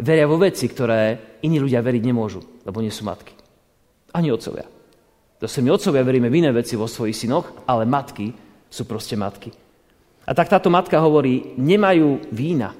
veria 0.00 0.28
vo 0.28 0.38
veci, 0.38 0.68
ktoré 0.70 1.36
iní 1.42 1.58
ľudia 1.60 1.84
veriť 1.84 2.02
nemôžu, 2.04 2.40
lebo 2.64 2.78
nie 2.80 2.92
sú 2.92 3.04
matky. 3.04 3.34
Ani 4.14 4.30
otcovia. 4.30 4.64
Zase 5.42 5.60
my 5.60 5.74
otcovia 5.74 6.06
veríme 6.06 6.30
v 6.30 6.38
iné 6.40 6.50
veci 6.54 6.78
vo 6.78 6.86
svojich 6.86 7.26
synoch, 7.26 7.66
ale 7.66 7.84
matky 7.84 8.30
sú 8.70 8.86
proste 8.86 9.18
matky. 9.18 9.63
A 10.24 10.32
tak 10.32 10.48
táto 10.48 10.72
matka 10.72 10.96
hovorí, 11.00 11.52
nemajú 11.60 12.32
vína. 12.32 12.72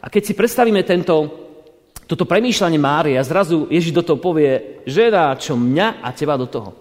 A 0.00 0.06
keď 0.08 0.22
si 0.24 0.32
predstavíme 0.36 0.80
tento, 0.84 1.14
toto 2.08 2.24
premýšľanie 2.24 2.80
Márie 2.80 3.16
a 3.16 3.24
zrazu 3.24 3.68
Ježiš 3.68 3.92
do 3.96 4.02
toho 4.04 4.18
povie, 4.20 4.82
žena, 4.88 5.36
čo 5.36 5.56
mňa 5.56 6.04
a 6.04 6.08
teba 6.12 6.36
do 6.40 6.48
toho. 6.48 6.72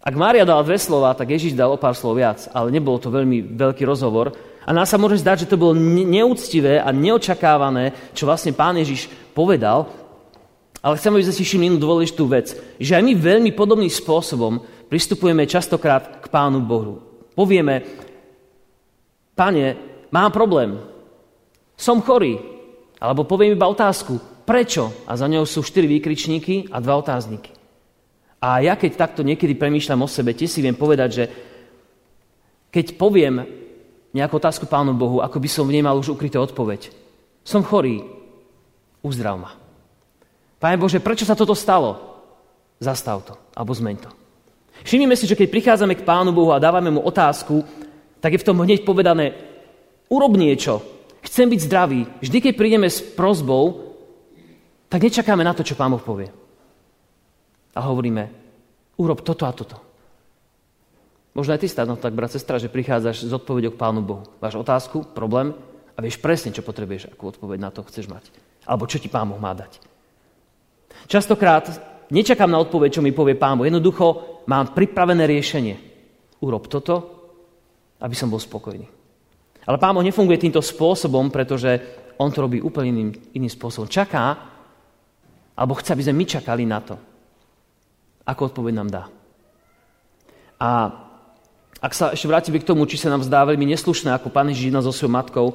Ak 0.00 0.16
Mária 0.16 0.48
dala 0.48 0.64
dve 0.64 0.80
slova, 0.80 1.12
tak 1.12 1.28
Ježiš 1.28 1.52
dal 1.52 1.68
o 1.68 1.76
pár 1.76 1.92
slov 1.92 2.16
viac, 2.16 2.48
ale 2.56 2.72
nebolo 2.72 2.96
to 2.96 3.12
veľmi 3.12 3.52
veľký 3.52 3.84
rozhovor. 3.84 4.32
A 4.64 4.72
nás 4.72 4.88
sa 4.88 4.96
môže 4.96 5.20
zdať, 5.20 5.44
že 5.44 5.50
to 5.52 5.60
bolo 5.60 5.76
neúctivé 5.76 6.80
a 6.80 6.88
neočakávané, 6.88 8.16
čo 8.16 8.24
vlastne 8.24 8.56
pán 8.56 8.80
Ježiš 8.80 9.12
povedal, 9.36 9.92
ale 10.80 10.96
chcem, 10.96 11.12
aby 11.12 11.26
sme 11.28 11.36
si 11.36 11.44
všimli 11.44 11.66
jednu 11.68 11.80
dôležitú 11.84 12.24
vec, 12.24 12.56
že 12.80 12.96
aj 12.96 13.04
my 13.04 13.12
veľmi 13.12 13.50
podobným 13.52 13.92
spôsobom 13.92 14.64
pristupujeme 14.88 15.44
častokrát 15.44 16.24
k 16.24 16.26
Pánu 16.32 16.64
Bohu. 16.64 17.09
Povieme, 17.40 17.80
Pane, 19.32 19.66
mám 20.12 20.28
problém, 20.28 20.76
som 21.72 22.04
chorý, 22.04 22.36
alebo 23.00 23.24
poviem 23.24 23.56
iba 23.56 23.64
otázku, 23.64 24.44
prečo? 24.44 24.92
A 25.08 25.16
za 25.16 25.24
ňou 25.24 25.48
sú 25.48 25.64
štyri 25.64 25.88
výkričníky 25.88 26.68
a 26.68 26.84
dva 26.84 27.00
otázniky. 27.00 27.48
A 28.44 28.60
ja 28.60 28.76
keď 28.76 28.92
takto 28.92 29.24
niekedy 29.24 29.56
premýšľam 29.56 30.04
o 30.04 30.12
sebe, 30.12 30.36
tie 30.36 30.44
si 30.44 30.60
viem 30.60 30.76
povedať, 30.76 31.08
že 31.08 31.24
keď 32.68 33.00
poviem 33.00 33.40
nejakú 34.12 34.36
otázku 34.36 34.68
Pánu 34.68 34.92
Bohu, 34.92 35.24
ako 35.24 35.40
by 35.40 35.48
som 35.48 35.64
vnímal 35.64 35.96
už 35.96 36.12
ukrytú 36.12 36.44
odpoveď. 36.44 36.92
Som 37.40 37.64
chorý, 37.64 38.04
uzdrav 39.00 39.40
ma. 39.40 39.56
Pane 40.60 40.76
Bože, 40.76 41.00
prečo 41.00 41.24
sa 41.24 41.32
toto 41.32 41.56
stalo? 41.56 42.20
Zastav 42.76 43.24
to, 43.24 43.32
alebo 43.56 43.72
zmeň 43.72 43.96
to. 43.96 44.19
Všimnime 44.84 45.16
si, 45.16 45.28
že 45.28 45.36
keď 45.36 45.48
prichádzame 45.52 45.94
k 45.98 46.06
Pánu 46.06 46.32
Bohu 46.32 46.50
a 46.52 46.62
dávame 46.62 46.88
mu 46.88 47.04
otázku, 47.04 47.64
tak 48.20 48.36
je 48.36 48.40
v 48.40 48.46
tom 48.46 48.60
hneď 48.60 48.84
povedané, 48.84 49.36
urob 50.08 50.36
niečo, 50.36 50.80
chcem 51.24 51.48
byť 51.48 51.60
zdravý. 51.64 52.00
Vždy, 52.20 52.38
keď 52.40 52.52
prídeme 52.56 52.88
s 52.88 53.00
prozbou, 53.00 53.92
tak 54.90 55.04
nečakáme 55.06 55.44
na 55.44 55.54
to, 55.54 55.62
čo 55.62 55.78
Pán 55.78 55.92
Boh 55.92 56.02
povie. 56.02 56.28
A 57.76 57.80
hovoríme, 57.86 58.28
urob 58.98 59.22
toto 59.22 59.46
a 59.46 59.52
toto. 59.54 59.78
Možno 61.30 61.54
aj 61.54 61.62
ty 61.62 61.68
stáno 61.70 61.94
tak, 61.94 62.10
brat, 62.10 62.34
sestra, 62.34 62.58
že 62.58 62.66
prichádzaš 62.66 63.22
s 63.22 63.32
odpovedou 63.32 63.70
k 63.70 63.80
Pánu 63.80 64.02
Bohu. 64.02 64.26
Máš 64.42 64.58
otázku, 64.58 65.06
problém 65.14 65.54
a 65.94 65.98
vieš 66.02 66.18
presne, 66.18 66.50
čo 66.50 66.66
potrebuješ, 66.66 67.14
akú 67.14 67.30
odpoveď 67.30 67.58
na 67.62 67.70
to 67.70 67.86
chceš 67.86 68.10
mať. 68.10 68.26
Alebo 68.66 68.90
čo 68.90 68.98
ti 68.98 69.06
Pán 69.06 69.30
Boh 69.30 69.38
má 69.38 69.54
dať. 69.54 69.78
Častokrát 71.06 71.70
nečakám 72.10 72.50
na 72.50 72.58
odpoveď, 72.58 72.98
čo 72.98 73.04
mi 73.04 73.14
povie 73.14 73.38
pán 73.38 73.58
Boh. 73.58 73.66
Jednoducho 73.66 74.42
mám 74.46 74.74
pripravené 74.74 75.24
riešenie. 75.26 75.76
Urob 76.42 76.66
toto, 76.66 76.94
aby 78.02 78.14
som 78.14 78.30
bol 78.30 78.42
spokojný. 78.42 78.86
Ale 79.66 79.76
pán 79.78 79.94
Boh 79.94 80.04
nefunguje 80.04 80.38
týmto 80.38 80.62
spôsobom, 80.62 81.30
pretože 81.30 81.70
on 82.20 82.28
to 82.28 82.44
robí 82.44 82.60
úplne 82.60 82.88
iným, 82.92 83.10
iným 83.38 83.52
spôsobom. 83.52 83.88
Čaká, 83.88 84.24
alebo 85.56 85.76
chce, 85.78 85.96
aby 85.96 86.04
sme 86.04 86.18
my 86.20 86.24
čakali 86.28 86.64
na 86.68 86.78
to, 86.84 86.94
ako 88.28 88.40
odpoveď 88.52 88.74
nám 88.76 88.90
dá. 88.90 89.04
A 90.60 90.68
ak 91.80 91.92
sa 91.96 92.12
ešte 92.12 92.28
vrátime 92.28 92.60
k 92.60 92.68
tomu, 92.68 92.84
či 92.84 93.00
sa 93.00 93.08
nám 93.08 93.24
zdá 93.24 93.40
veľmi 93.48 93.64
neslušné, 93.72 94.12
ako 94.12 94.28
pán 94.28 94.52
Ježiš 94.52 94.84
so 94.84 94.92
svojou 94.92 95.16
matkou, 95.16 95.46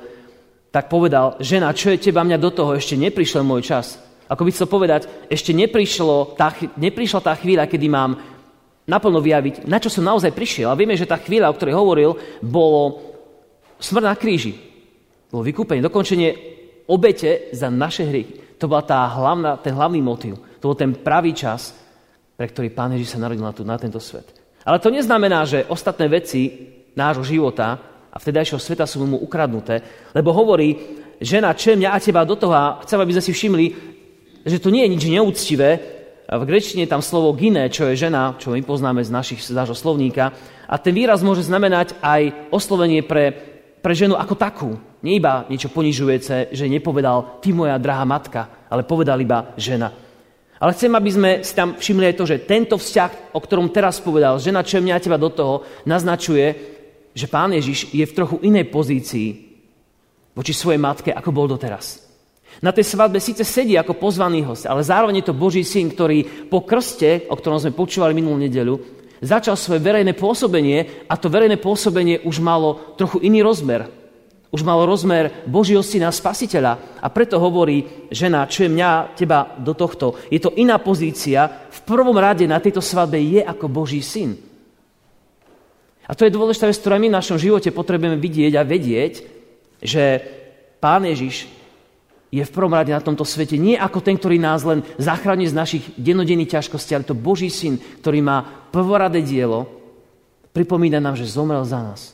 tak 0.74 0.90
povedal, 0.90 1.38
žena, 1.40 1.70
čo 1.72 1.94
je 1.94 2.02
teba 2.02 2.26
mňa 2.26 2.42
do 2.42 2.50
toho, 2.50 2.74
ešte 2.74 2.98
neprišiel 2.98 3.46
môj 3.46 3.64
čas. 3.64 4.02
Ako 4.26 4.42
by 4.42 4.50
chcel 4.50 4.68
povedať, 4.70 5.06
ešte 5.30 5.54
tá, 5.54 6.48
neprišla 6.78 7.22
tá 7.22 7.34
chvíľa, 7.38 7.70
kedy 7.70 7.88
mám 7.90 8.18
naplno 8.86 9.22
vyjaviť, 9.22 9.66
na 9.66 9.78
čo 9.82 9.90
som 9.90 10.06
naozaj 10.06 10.34
prišiel. 10.34 10.70
A 10.70 10.78
vieme, 10.78 10.98
že 10.98 11.10
tá 11.10 11.18
chvíľa, 11.18 11.50
o 11.50 11.58
ktorej 11.58 11.78
hovoril, 11.78 12.12
bolo 12.42 13.02
smrť 13.82 14.06
na 14.06 14.16
kríži. 14.18 14.54
Bolo 15.30 15.46
vykúpenie, 15.46 15.82
dokončenie 15.82 16.30
obete 16.90 17.50
za 17.54 17.70
naše 17.70 18.06
hry. 18.06 18.24
To 18.62 18.70
bola 18.70 18.86
tá 18.86 19.10
ten 19.62 19.74
hlavný 19.74 20.00
motiv. 20.02 20.38
To 20.62 20.74
bol 20.74 20.78
ten 20.78 20.96
pravý 20.96 21.34
čas, 21.34 21.76
pre 22.38 22.50
ktorý 22.50 22.72
Pán 22.72 22.94
Ježiš 22.94 23.18
sa 23.18 23.22
narodil 23.22 23.44
na, 23.44 23.54
tu, 23.54 23.66
na 23.66 23.78
tento 23.78 24.00
svet. 24.00 24.26
Ale 24.66 24.82
to 24.82 24.90
neznamená, 24.90 25.46
že 25.46 25.68
ostatné 25.70 26.10
veci 26.10 26.50
nášho 26.98 27.22
života 27.22 27.78
a 28.10 28.18
vtedajšieho 28.18 28.62
sveta 28.62 28.88
sú 28.88 29.04
mu 29.04 29.20
ukradnuté, 29.20 29.84
lebo 30.16 30.32
hovorí, 30.32 30.74
žena, 31.20 31.54
čo 31.54 31.76
mňa 31.76 31.90
a 31.92 32.00
teba 32.00 32.24
do 32.24 32.40
toho 32.40 32.56
a 32.56 32.80
chcem, 32.82 32.98
aby 32.98 33.14
sme 33.14 33.24
si 33.24 33.32
všimli, 33.36 33.66
že 34.46 34.62
to 34.62 34.70
nie 34.70 34.86
je 34.86 34.94
nič 34.94 35.04
neúctivé. 35.10 35.70
V 36.26 36.44
grečtine 36.46 36.86
je 36.86 36.94
tam 36.94 37.02
slovo 37.02 37.34
gine, 37.34 37.70
čo 37.70 37.90
je 37.90 37.98
žena, 37.98 38.38
čo 38.38 38.54
my 38.54 38.62
poznáme 38.62 39.02
z, 39.02 39.10
našich, 39.10 39.42
z 39.42 39.54
nášho 39.54 39.78
slovníka. 39.78 40.34
A 40.66 40.78
ten 40.78 40.94
výraz 40.94 41.26
môže 41.26 41.46
znamenať 41.46 41.98
aj 42.02 42.50
oslovenie 42.54 43.02
pre, 43.06 43.34
pre 43.82 43.94
ženu 43.94 44.18
ako 44.18 44.34
takú. 44.38 44.70
Nie 45.06 45.22
iba 45.22 45.46
niečo 45.50 45.70
ponižujúce, 45.70 46.54
že 46.54 46.66
nepovedal 46.66 47.42
ty 47.42 47.54
moja 47.54 47.78
drahá 47.78 48.06
matka, 48.06 48.66
ale 48.70 48.86
povedal 48.86 49.22
iba 49.22 49.54
žena. 49.58 49.94
Ale 50.58 50.74
chcem, 50.74 50.90
aby 50.94 51.10
sme 51.12 51.30
si 51.46 51.54
tam 51.54 51.78
všimli 51.78 52.10
aj 52.10 52.18
to, 52.18 52.26
že 52.26 52.46
tento 52.48 52.76
vzťah, 52.80 53.38
o 53.38 53.40
ktorom 53.44 53.70
teraz 53.70 54.02
povedal, 54.02 54.42
žena, 54.42 54.66
čo 54.66 54.82
mňa 54.82 55.04
teba 55.04 55.20
do 55.20 55.30
toho, 55.30 55.62
naznačuje, 55.86 56.46
že 57.14 57.30
pán 57.30 57.54
Ježiš 57.54 57.92
je 57.94 58.06
v 58.06 58.16
trochu 58.16 58.42
inej 58.42 58.72
pozícii 58.72 59.30
voči 60.34 60.54
svojej 60.56 60.82
matke, 60.82 61.12
ako 61.14 61.30
bol 61.32 61.46
doteraz. 61.46 62.05
Na 62.64 62.72
tej 62.72 62.88
svadbe 62.88 63.20
síce 63.20 63.44
sedí 63.44 63.76
ako 63.76 64.00
pozvaný 64.00 64.48
host, 64.48 64.64
ale 64.64 64.80
zároveň 64.86 65.20
je 65.20 65.28
to 65.28 65.36
Boží 65.36 65.64
syn, 65.68 65.92
ktorý 65.92 66.48
po 66.48 66.64
krste, 66.64 67.28
o 67.28 67.36
ktorom 67.36 67.60
sme 67.60 67.76
počúvali 67.76 68.16
minulú 68.16 68.40
nedelu, 68.40 68.80
začal 69.20 69.60
svoje 69.60 69.84
verejné 69.84 70.16
pôsobenie 70.16 71.08
a 71.12 71.20
to 71.20 71.28
verejné 71.28 71.60
pôsobenie 71.60 72.24
už 72.24 72.40
malo 72.40 72.96
trochu 72.96 73.20
iný 73.28 73.44
rozmer. 73.44 73.88
Už 74.56 74.64
malo 74.64 74.88
rozmer 74.88 75.44
Božieho 75.44 75.84
syna 75.84 76.16
spasiteľa. 76.16 77.04
A 77.04 77.12
preto 77.12 77.36
hovorí 77.44 78.08
žena, 78.08 78.48
čo 78.48 78.64
je 78.64 78.72
mňa, 78.72 79.12
teba 79.12 79.52
do 79.60 79.76
tohto. 79.76 80.16
Je 80.32 80.40
to 80.40 80.56
iná 80.56 80.80
pozícia. 80.80 81.68
V 81.68 81.80
prvom 81.84 82.16
rade 82.16 82.48
na 82.48 82.64
tejto 82.64 82.80
svadbe 82.80 83.20
je 83.20 83.44
ako 83.44 83.68
Boží 83.68 84.00
syn. 84.00 84.40
A 86.08 86.14
to 86.16 86.24
je 86.24 86.32
dôležitá 86.32 86.72
vec, 86.72 86.78
ktorá 86.80 86.96
my 87.02 87.12
v 87.12 87.18
našom 87.20 87.36
živote 87.36 87.74
potrebujeme 87.74 88.16
vidieť 88.16 88.54
a 88.56 88.64
vedieť, 88.64 89.14
že 89.82 90.24
Pán 90.80 91.04
Ježiš 91.04 91.50
je 92.36 92.44
v 92.44 92.52
prvom 92.52 92.76
rade 92.76 92.92
na 92.92 93.00
tomto 93.00 93.24
svete 93.24 93.56
nie 93.56 93.80
ako 93.80 94.04
ten, 94.04 94.20
ktorý 94.20 94.36
nás 94.36 94.68
len 94.68 94.84
zachráni 95.00 95.48
z 95.48 95.56
našich 95.56 95.88
denodenných 95.96 96.60
ťažkostí, 96.60 96.92
ale 96.92 97.08
to 97.08 97.16
Boží 97.16 97.48
syn, 97.48 97.80
ktorý 98.04 98.20
má 98.20 98.44
prvoradé 98.76 99.24
dielo, 99.24 99.72
pripomína 100.52 101.00
nám, 101.00 101.16
že 101.16 101.32
zomrel 101.32 101.64
za 101.64 101.80
nás. 101.80 102.12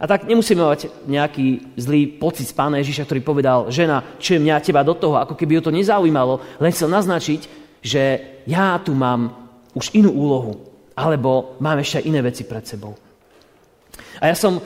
A 0.00 0.08
tak 0.08 0.24
nemusíme 0.24 0.60
mať 0.60 0.88
nejaký 1.08 1.76
zlý 1.76 2.20
pocit 2.20 2.48
z 2.48 2.56
pána 2.56 2.80
Ježiša, 2.80 3.04
ktorý 3.04 3.20
povedal, 3.20 3.58
žena, 3.68 4.00
čo 4.16 4.36
je 4.36 4.44
mňa 4.44 4.64
teba 4.64 4.80
do 4.80 4.96
toho, 4.96 5.20
ako 5.20 5.36
keby 5.36 5.60
ho 5.60 5.66
to 5.68 5.72
nezaujímalo, 5.72 6.40
len 6.60 6.72
chcel 6.72 6.88
naznačiť, 6.88 7.40
že 7.80 8.02
ja 8.48 8.80
tu 8.80 8.96
mám 8.96 9.32
už 9.76 9.92
inú 9.92 10.12
úlohu, 10.12 10.72
alebo 10.96 11.56
mám 11.60 11.80
ešte 11.80 12.00
aj 12.00 12.08
iné 12.08 12.20
veci 12.24 12.48
pred 12.48 12.64
sebou. 12.64 12.96
A 14.20 14.32
ja 14.32 14.36
som 14.36 14.60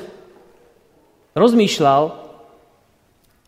rozmýšľal 1.35 2.30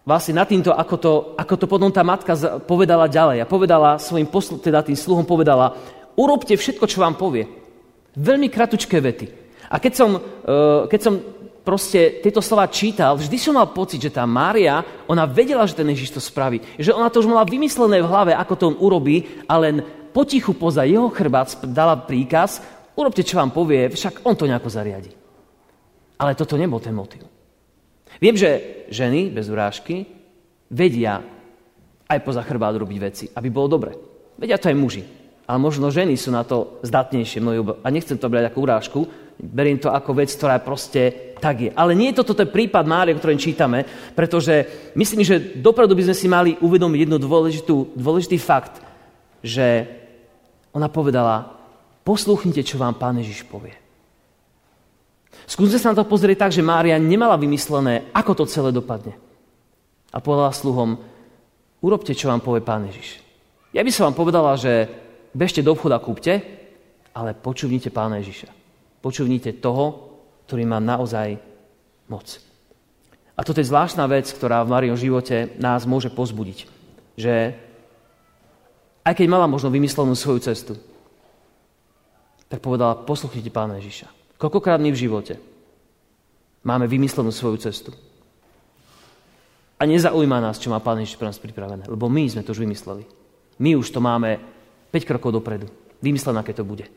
vlastne 0.02 0.35
nad 0.38 0.47
týmto, 0.50 0.75
ako 0.75 0.97
to, 0.99 1.12
ako 1.38 1.54
to 1.56 1.66
potom 1.71 1.90
tá 1.94 2.02
matka 2.02 2.35
povedala 2.66 3.06
ďalej. 3.06 3.42
A 3.42 3.50
povedala 3.50 4.02
svojim 4.02 4.26
posl- 4.26 4.59
teda 4.59 4.82
tým 4.82 4.99
sluhom 4.99 5.26
povedala, 5.26 5.78
urobte 6.18 6.54
všetko, 6.59 6.85
čo 6.90 7.02
vám 7.02 7.14
povie. 7.14 7.47
Veľmi 8.18 8.50
kratučké 8.50 8.99
vety. 8.99 9.26
A 9.73 9.80
keď 9.80 9.92
som, 9.97 10.11
uh, 10.18 10.85
keď 10.90 11.00
som 11.00 11.14
proste 11.62 12.21
tieto 12.21 12.42
slova 12.42 12.66
čítal, 12.68 13.14
vždy 13.16 13.38
som 13.38 13.54
mal 13.54 13.71
pocit, 13.71 14.02
že 14.02 14.12
tá 14.12 14.26
Mária, 14.26 14.82
ona 15.06 15.25
vedela, 15.25 15.64
že 15.64 15.78
ten 15.78 15.88
Ježiš 15.88 16.18
to 16.18 16.21
spraví. 16.21 16.61
Že 16.76 16.99
ona 16.99 17.09
to 17.09 17.23
už 17.23 17.30
mala 17.30 17.47
vymyslené 17.47 18.02
v 18.02 18.11
hlave, 18.11 18.32
ako 18.35 18.54
to 18.59 18.64
on 18.75 18.76
urobí, 18.82 19.47
a 19.47 19.56
len 19.62 19.80
potichu 20.12 20.52
poza 20.52 20.85
jeho 20.85 21.09
chrbát 21.09 21.54
dala 21.71 21.97
príkaz, 21.97 22.61
urobte, 22.99 23.23
čo 23.25 23.38
vám 23.38 23.54
povie, 23.54 23.88
však 23.88 24.26
on 24.26 24.35
to 24.37 24.44
nejako 24.50 24.68
zariadi. 24.68 25.11
Ale 26.18 26.37
toto 26.37 26.59
nebol 26.59 26.82
ten 26.82 26.92
motiv. 26.92 27.25
Viem, 28.23 28.38
že 28.38 28.87
ženy 28.87 29.35
bez 29.35 29.50
urážky 29.50 30.07
vedia 30.71 31.19
aj 32.07 32.19
poza 32.23 32.47
chrbát 32.47 32.79
robiť 32.79 32.99
veci, 33.02 33.25
aby 33.26 33.50
bolo 33.50 33.75
dobre. 33.75 33.99
Vedia 34.38 34.62
to 34.62 34.71
aj 34.71 34.79
muži. 34.79 35.02
Ale 35.43 35.59
možno 35.59 35.91
ženy 35.91 36.14
sú 36.14 36.31
na 36.31 36.47
to 36.47 36.79
zdatnejšie. 36.87 37.43
A 37.83 37.88
nechcem 37.91 38.14
to 38.14 38.31
brať 38.31 38.47
ako 38.47 38.59
urážku, 38.62 39.00
beriem 39.43 39.83
to 39.83 39.91
ako 39.91 40.14
vec, 40.14 40.31
ktorá 40.31 40.62
proste 40.62 41.35
tak 41.43 41.67
je. 41.67 41.71
Ale 41.75 41.99
nie 41.99 42.14
je 42.14 42.23
to 42.23 42.38
ten 42.38 42.47
prípad 42.47 42.87
Márie, 42.87 43.11
o 43.11 43.19
ktorom 43.19 43.43
čítame, 43.43 43.83
pretože 44.14 44.71
myslím, 44.95 45.26
že 45.26 45.59
dopredu 45.59 45.99
by 45.99 46.07
sme 46.07 46.17
si 46.17 46.26
mali 46.31 46.50
uvedomiť 46.62 46.99
jednu 47.02 47.19
dôležitú, 47.19 47.99
dôležitý 47.99 48.38
fakt, 48.38 48.79
že 49.43 49.91
ona 50.71 50.87
povedala, 50.87 51.59
poslúchnite, 52.07 52.62
čo 52.62 52.79
vám 52.79 52.95
Pán 52.95 53.19
Ježiš 53.19 53.43
povie. 53.50 53.81
Skúste 55.48 55.80
sa 55.80 55.92
na 55.92 55.98
to 55.98 56.08
pozrieť 56.08 56.48
tak, 56.48 56.52
že 56.54 56.64
Mária 56.64 56.96
nemala 56.96 57.36
vymyslené, 57.36 58.08
ako 58.14 58.42
to 58.42 58.44
celé 58.48 58.70
dopadne. 58.70 59.16
A 60.12 60.20
povedala 60.20 60.52
sluhom, 60.52 61.00
urobte, 61.80 62.12
čo 62.12 62.28
vám 62.28 62.44
povie 62.44 62.62
Pán 62.62 62.84
Ježiš. 62.88 63.20
Ja 63.72 63.80
by 63.80 63.90
som 63.90 64.12
vám 64.12 64.16
povedala, 64.16 64.54
že 64.60 64.88
bežte 65.32 65.64
do 65.64 65.72
obchoda, 65.72 65.96
kúpte, 65.96 66.44
ale 67.16 67.36
počúvnite 67.36 67.88
Pána 67.92 68.20
Ježiša. 68.20 68.48
Počúvnite 69.00 69.60
toho, 69.60 70.12
ktorý 70.48 70.64
má 70.68 70.80
naozaj 70.80 71.40
moc. 72.08 72.40
A 73.32 73.40
toto 73.40 73.64
je 73.64 73.68
zvláštna 73.68 74.04
vec, 74.06 74.28
ktorá 74.28 74.60
v 74.62 74.72
Mariom 74.72 74.96
živote 74.96 75.56
nás 75.56 75.88
môže 75.88 76.12
pozbudiť. 76.12 76.68
Že 77.16 77.34
aj 79.02 79.14
keď 79.16 79.26
mala 79.26 79.48
možno 79.48 79.72
vymyslenú 79.72 80.12
svoju 80.14 80.44
cestu, 80.44 80.76
tak 82.52 82.60
povedala, 82.60 83.00
posluchnite 83.00 83.48
Pána 83.48 83.80
Ježiša. 83.80 84.22
Koľkokrát 84.42 84.82
my 84.82 84.90
v 84.90 85.02
živote 85.06 85.38
máme 86.66 86.90
vymyslenú 86.90 87.30
svoju 87.30 87.62
cestu. 87.62 87.94
A 89.78 89.87
nezaujíma 89.87 90.42
nás, 90.42 90.58
čo 90.58 90.66
má 90.66 90.82
Pán 90.82 90.99
Ježiš 90.99 91.14
pre 91.14 91.30
nás 91.30 91.38
pripravené, 91.38 91.87
lebo 91.87 92.11
my 92.11 92.26
sme 92.26 92.42
to 92.42 92.50
už 92.50 92.66
vymysleli. 92.66 93.06
My 93.62 93.78
už 93.78 93.94
to 93.94 94.02
máme 94.02 94.42
5 94.90 95.06
krokov 95.06 95.30
dopredu. 95.30 95.70
Vymyslené, 96.02 96.42
aké 96.42 96.50
to 96.58 96.66
bude. 96.66 96.90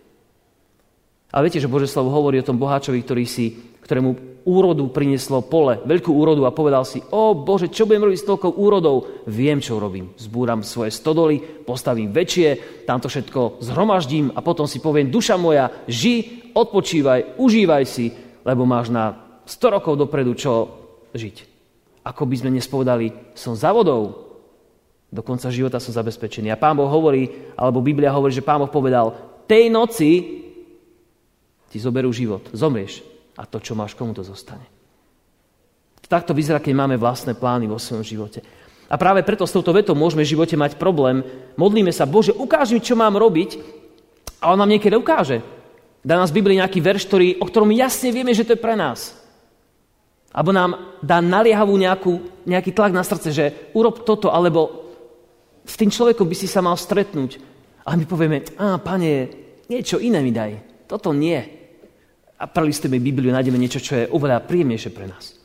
Ale 1.34 1.50
viete, 1.50 1.62
že 1.62 1.72
Bože 1.72 1.90
slovo 1.90 2.14
hovorí 2.14 2.40
o 2.40 2.48
tom 2.48 2.60
boháčovi, 2.60 3.02
ktorý 3.02 3.26
si, 3.26 3.56
ktorému 3.86 4.36
úrodu 4.46 4.86
prinieslo 4.94 5.42
pole, 5.42 5.82
veľkú 5.82 6.14
úrodu 6.14 6.46
a 6.46 6.54
povedal 6.54 6.86
si, 6.86 7.02
o 7.10 7.34
Bože, 7.34 7.74
čo 7.74 7.90
budem 7.90 8.06
robiť 8.06 8.20
s 8.22 8.30
toľkou 8.30 8.52
úrodou? 8.62 9.26
Viem, 9.26 9.58
čo 9.58 9.82
robím. 9.82 10.14
Zbúram 10.22 10.62
svoje 10.62 10.94
stodoly, 10.94 11.42
postavím 11.66 12.14
väčšie, 12.14 12.86
tamto 12.86 13.10
všetko 13.10 13.62
zhromaždím 13.66 14.30
a 14.38 14.46
potom 14.46 14.70
si 14.70 14.78
poviem, 14.78 15.10
duša 15.10 15.36
moja, 15.42 15.74
ži, 15.90 16.50
odpočívaj, 16.54 17.42
užívaj 17.42 17.84
si, 17.90 18.14
lebo 18.46 18.70
máš 18.70 18.94
na 18.94 19.18
100 19.50 19.76
rokov 19.82 19.98
dopredu 19.98 20.38
čo 20.38 20.54
žiť. 21.18 21.36
Ako 22.06 22.30
by 22.30 22.36
sme 22.38 22.54
nespovedali, 22.54 23.34
som 23.34 23.58
za 23.58 23.74
vodou, 23.74 24.26
do 25.10 25.22
konca 25.26 25.50
života 25.50 25.82
som 25.82 25.96
zabezpečený. 25.96 26.54
A 26.54 26.60
Pán 26.60 26.76
Boh 26.76 26.92
hovorí, 26.92 27.50
alebo 27.56 27.82
Biblia 27.82 28.14
hovorí, 28.14 28.36
že 28.36 28.46
Pán 28.46 28.62
Boh 28.62 28.70
povedal, 28.70 29.16
tej 29.50 29.72
noci 29.72 30.45
ti 31.70 31.78
zoberú 31.82 32.14
život, 32.14 32.48
zomrieš 32.54 33.04
a 33.36 33.44
to, 33.44 33.60
čo 33.60 33.76
máš, 33.76 33.94
komu 33.94 34.16
to 34.16 34.24
zostane. 34.24 34.64
Takto 36.06 36.38
vyzerá, 36.38 36.62
keď 36.62 36.74
máme 36.78 36.96
vlastné 37.02 37.34
plány 37.34 37.66
vo 37.66 37.82
svojom 37.82 38.06
živote. 38.06 38.40
A 38.86 38.96
práve 39.02 39.26
preto 39.26 39.50
s 39.50 39.56
touto 39.56 39.74
vetou 39.74 39.98
môžeme 39.98 40.22
v 40.22 40.38
živote 40.38 40.54
mať 40.54 40.78
problém. 40.78 41.26
Modlíme 41.58 41.90
sa, 41.90 42.06
Bože, 42.06 42.30
ukáž 42.30 42.70
mi, 42.70 42.80
čo 42.80 42.94
mám 42.94 43.18
robiť, 43.18 43.58
a 44.38 44.54
on 44.54 44.62
nám 44.62 44.70
niekedy 44.70 44.94
ukáže. 44.94 45.42
Dá 46.06 46.22
nás 46.22 46.30
v 46.30 46.38
Biblii 46.38 46.62
nejaký 46.62 46.78
verš, 46.86 47.10
ktorý, 47.10 47.28
o 47.42 47.50
ktorom 47.50 47.74
jasne 47.74 48.14
vieme, 48.14 48.30
že 48.30 48.46
to 48.46 48.54
je 48.54 48.62
pre 48.62 48.78
nás. 48.78 49.18
Alebo 50.30 50.54
nám 50.54 51.02
dá 51.02 51.18
naliehavú 51.18 51.74
nejakú, 51.74 52.46
nejaký 52.46 52.70
tlak 52.70 52.94
na 52.94 53.02
srdce, 53.02 53.34
že 53.34 53.46
urob 53.74 54.06
toto, 54.06 54.30
alebo 54.30 54.86
s 55.66 55.74
tým 55.74 55.90
človekom 55.90 56.30
by 56.30 56.36
si 56.38 56.46
sa 56.46 56.62
mal 56.62 56.78
stretnúť. 56.78 57.42
A 57.90 57.98
my 57.98 58.06
povieme, 58.06 58.46
a 58.62 58.78
pane, 58.78 59.34
niečo 59.66 59.98
iné 59.98 60.22
mi 60.22 60.30
daj. 60.30 60.86
Toto 60.86 61.10
nie 61.10 61.65
a 62.36 62.44
prelistujeme 62.48 63.00
Bibliu, 63.00 63.32
nájdeme 63.32 63.56
niečo, 63.56 63.80
čo 63.80 63.94
je 63.96 64.12
oveľa 64.12 64.44
príjemnejšie 64.44 64.92
pre 64.92 65.08
nás. 65.08 65.40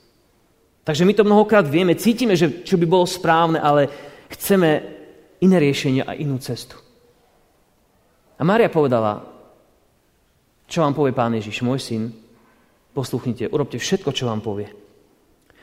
Takže 0.82 1.06
my 1.06 1.12
to 1.14 1.28
mnohokrát 1.28 1.68
vieme, 1.68 1.94
cítime, 1.94 2.34
že 2.34 2.66
čo 2.66 2.74
by 2.74 2.86
bolo 2.88 3.06
správne, 3.06 3.62
ale 3.62 3.86
chceme 4.32 4.68
iné 5.38 5.56
riešenie 5.62 6.02
a 6.02 6.18
inú 6.18 6.40
cestu. 6.42 6.74
A 8.40 8.42
Mária 8.42 8.72
povedala, 8.72 9.22
čo 10.66 10.82
vám 10.82 10.96
povie 10.96 11.14
Pán 11.14 11.36
Ježiš, 11.36 11.62
môj 11.62 11.78
syn, 11.78 12.02
posluchnite, 12.90 13.52
urobte 13.52 13.78
všetko, 13.78 14.10
čo 14.10 14.26
vám 14.26 14.42
povie. 14.42 14.70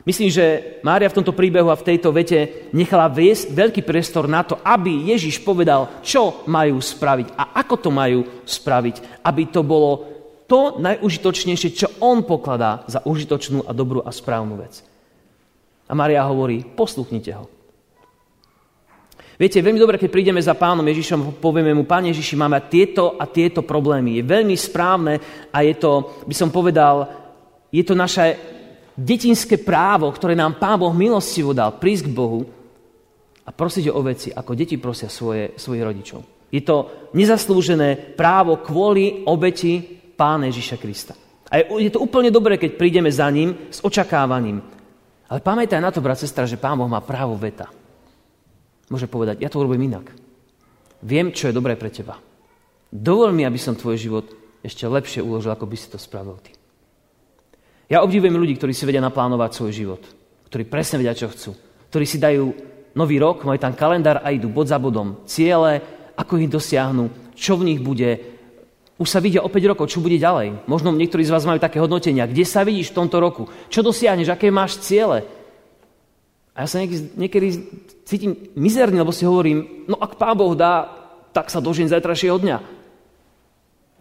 Myslím, 0.06 0.32
že 0.32 0.78
Mária 0.80 1.10
v 1.10 1.20
tomto 1.20 1.36
príbehu 1.36 1.68
a 1.68 1.76
v 1.76 1.92
tejto 1.92 2.14
vete 2.14 2.70
nechala 2.72 3.12
viesť 3.12 3.52
veľký 3.52 3.82
priestor 3.84 4.24
na 4.24 4.40
to, 4.40 4.56
aby 4.64 5.12
Ježiš 5.12 5.44
povedal, 5.44 6.00
čo 6.00 6.46
majú 6.48 6.80
spraviť 6.80 7.36
a 7.36 7.60
ako 7.60 7.74
to 7.76 7.90
majú 7.92 8.24
spraviť, 8.46 9.20
aby 9.26 9.42
to 9.52 9.60
bolo 9.60 10.17
to 10.48 10.80
najužitočnejšie, 10.80 11.76
čo 11.76 11.88
on 12.00 12.24
pokladá 12.24 12.88
za 12.88 13.04
užitočnú 13.04 13.68
a 13.68 13.76
dobrú 13.76 14.00
a 14.00 14.08
správnu 14.08 14.56
vec. 14.56 14.80
A 15.88 15.92
Maria 15.92 16.24
hovorí, 16.24 16.64
posluchnite 16.64 17.32
ho. 17.36 17.44
Viete, 19.38 19.62
veľmi 19.62 19.78
dobre, 19.78 20.02
keď 20.02 20.10
prídeme 20.10 20.42
za 20.42 20.58
pánom 20.58 20.82
Ježišom, 20.82 21.38
povieme 21.38 21.70
mu, 21.70 21.86
pán 21.86 22.10
Ježiši, 22.10 22.34
máme 22.34 22.58
tieto 22.66 23.14
a 23.14 23.28
tieto 23.30 23.62
problémy. 23.62 24.18
Je 24.18 24.26
veľmi 24.26 24.56
správne 24.58 25.14
a 25.54 25.62
je 25.62 25.78
to, 25.78 26.24
by 26.26 26.34
som 26.34 26.50
povedal, 26.50 27.06
je 27.70 27.86
to 27.86 27.94
naše 27.94 28.34
detinské 28.98 29.62
právo, 29.62 30.10
ktoré 30.10 30.34
nám 30.34 30.58
pán 30.58 30.82
Boh 30.82 30.90
milostivo 30.90 31.54
dal, 31.54 31.78
prísť 31.78 32.10
k 32.10 32.16
Bohu 32.18 32.42
a 33.46 33.50
prosiť 33.54 33.94
o 33.94 34.00
veci, 34.02 34.34
ako 34.34 34.58
deti 34.58 34.74
prosia 34.74 35.06
svoje, 35.06 35.54
svojich 35.54 35.86
rodičov. 35.86 36.50
Je 36.50 36.64
to 36.64 36.90
nezaslúžené 37.14 38.18
právo 38.18 38.58
kvôli 38.58 39.22
obeti 39.28 39.97
Pána 40.18 40.50
Ježiša 40.50 40.82
Krista. 40.82 41.14
A 41.46 41.62
je 41.62 41.94
to 41.94 42.02
úplne 42.02 42.34
dobré, 42.34 42.58
keď 42.58 42.74
prídeme 42.74 43.06
za 43.06 43.30
ním 43.30 43.70
s 43.70 43.78
očakávaním. 43.78 44.58
Ale 45.30 45.38
pamätaj 45.38 45.78
na 45.78 45.94
to, 45.94 46.02
brat, 46.02 46.18
sestra, 46.18 46.42
že 46.42 46.58
Pán 46.58 46.74
Boh 46.74 46.90
má 46.90 46.98
právo 46.98 47.38
veta. 47.38 47.70
Môže 48.90 49.06
povedať, 49.06 49.38
ja 49.38 49.48
to 49.48 49.62
urobím 49.62 49.86
inak. 49.86 50.10
Viem, 51.06 51.30
čo 51.30 51.46
je 51.46 51.54
dobré 51.54 51.78
pre 51.78 51.94
teba. 51.94 52.18
Dovol 52.90 53.30
mi, 53.30 53.46
aby 53.46 53.60
som 53.60 53.78
tvoj 53.78 53.94
život 53.94 54.26
ešte 54.58 54.90
lepšie 54.90 55.22
uložil, 55.22 55.54
ako 55.54 55.70
by 55.70 55.76
si 55.78 55.86
to 55.86 56.00
spravil 56.00 56.34
ty. 56.42 56.50
Ja 57.86 58.02
obdivujem 58.02 58.34
ľudí, 58.34 58.58
ktorí 58.58 58.74
si 58.74 58.84
vedia 58.84 59.00
naplánovať 59.00 59.50
svoj 59.54 59.72
život. 59.72 60.02
Ktorí 60.50 60.66
presne 60.66 60.98
vedia, 60.98 61.14
čo 61.14 61.30
chcú. 61.30 61.54
Ktorí 61.94 62.04
si 62.04 62.18
dajú 62.18 62.52
nový 62.98 63.22
rok, 63.22 63.46
majú 63.46 63.60
tam 63.60 63.76
kalendár 63.76 64.20
a 64.20 64.34
idú 64.34 64.50
bod 64.50 64.66
za 64.66 64.82
bodom. 64.82 65.22
Ciele, 65.24 65.80
ako 66.18 66.42
ich 66.42 66.50
dosiahnu, 66.50 67.32
čo 67.38 67.54
v 67.54 67.72
nich 67.72 67.80
bude, 67.80 68.37
už 68.98 69.06
sa 69.06 69.22
vidia 69.22 69.46
o 69.46 69.48
5 69.48 69.70
rokov, 69.70 69.94
čo 69.94 70.02
bude 70.02 70.18
ďalej. 70.18 70.66
Možno 70.66 70.90
niektorí 70.90 71.22
z 71.22 71.30
vás 71.30 71.46
majú 71.46 71.62
také 71.62 71.78
hodnotenia. 71.78 72.26
Kde 72.26 72.42
sa 72.42 72.66
vidíš 72.66 72.90
v 72.90 72.98
tomto 72.98 73.22
roku? 73.22 73.46
Čo 73.70 73.86
dosiahneš? 73.86 74.34
Aké 74.34 74.50
máš 74.50 74.82
ciele? 74.82 75.22
A 76.50 76.66
ja 76.66 76.68
sa 76.68 76.82
niekedy, 76.82 77.14
niekedy 77.14 77.48
cítim 78.02 78.34
mizerný, 78.58 78.98
lebo 78.98 79.14
si 79.14 79.22
hovorím, 79.22 79.86
no 79.86 79.94
ak 80.02 80.18
Pán 80.18 80.34
Boh 80.34 80.50
dá, 80.58 80.90
tak 81.30 81.46
sa 81.46 81.62
dožijem 81.62 81.86
zajtrajšieho 81.86 82.42
dňa. 82.42 82.58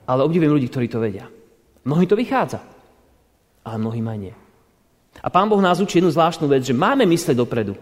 Ale 0.10 0.26
obdivujem 0.26 0.58
ľudí, 0.58 0.66
ktorí 0.66 0.90
to 0.90 0.98
vedia. 0.98 1.30
Mnohí 1.86 2.10
to 2.10 2.18
vychádza, 2.18 2.58
ale 3.62 3.78
mnohí 3.78 4.02
aj 4.02 4.18
nie. 4.18 4.34
A 5.22 5.30
Pán 5.30 5.46
Boh 5.46 5.62
nás 5.62 5.78
učí 5.78 6.02
jednu 6.02 6.10
zvláštnu 6.10 6.50
vec, 6.50 6.66
že 6.66 6.74
máme 6.74 7.06
mysleť 7.06 7.38
dopredu, 7.38 7.78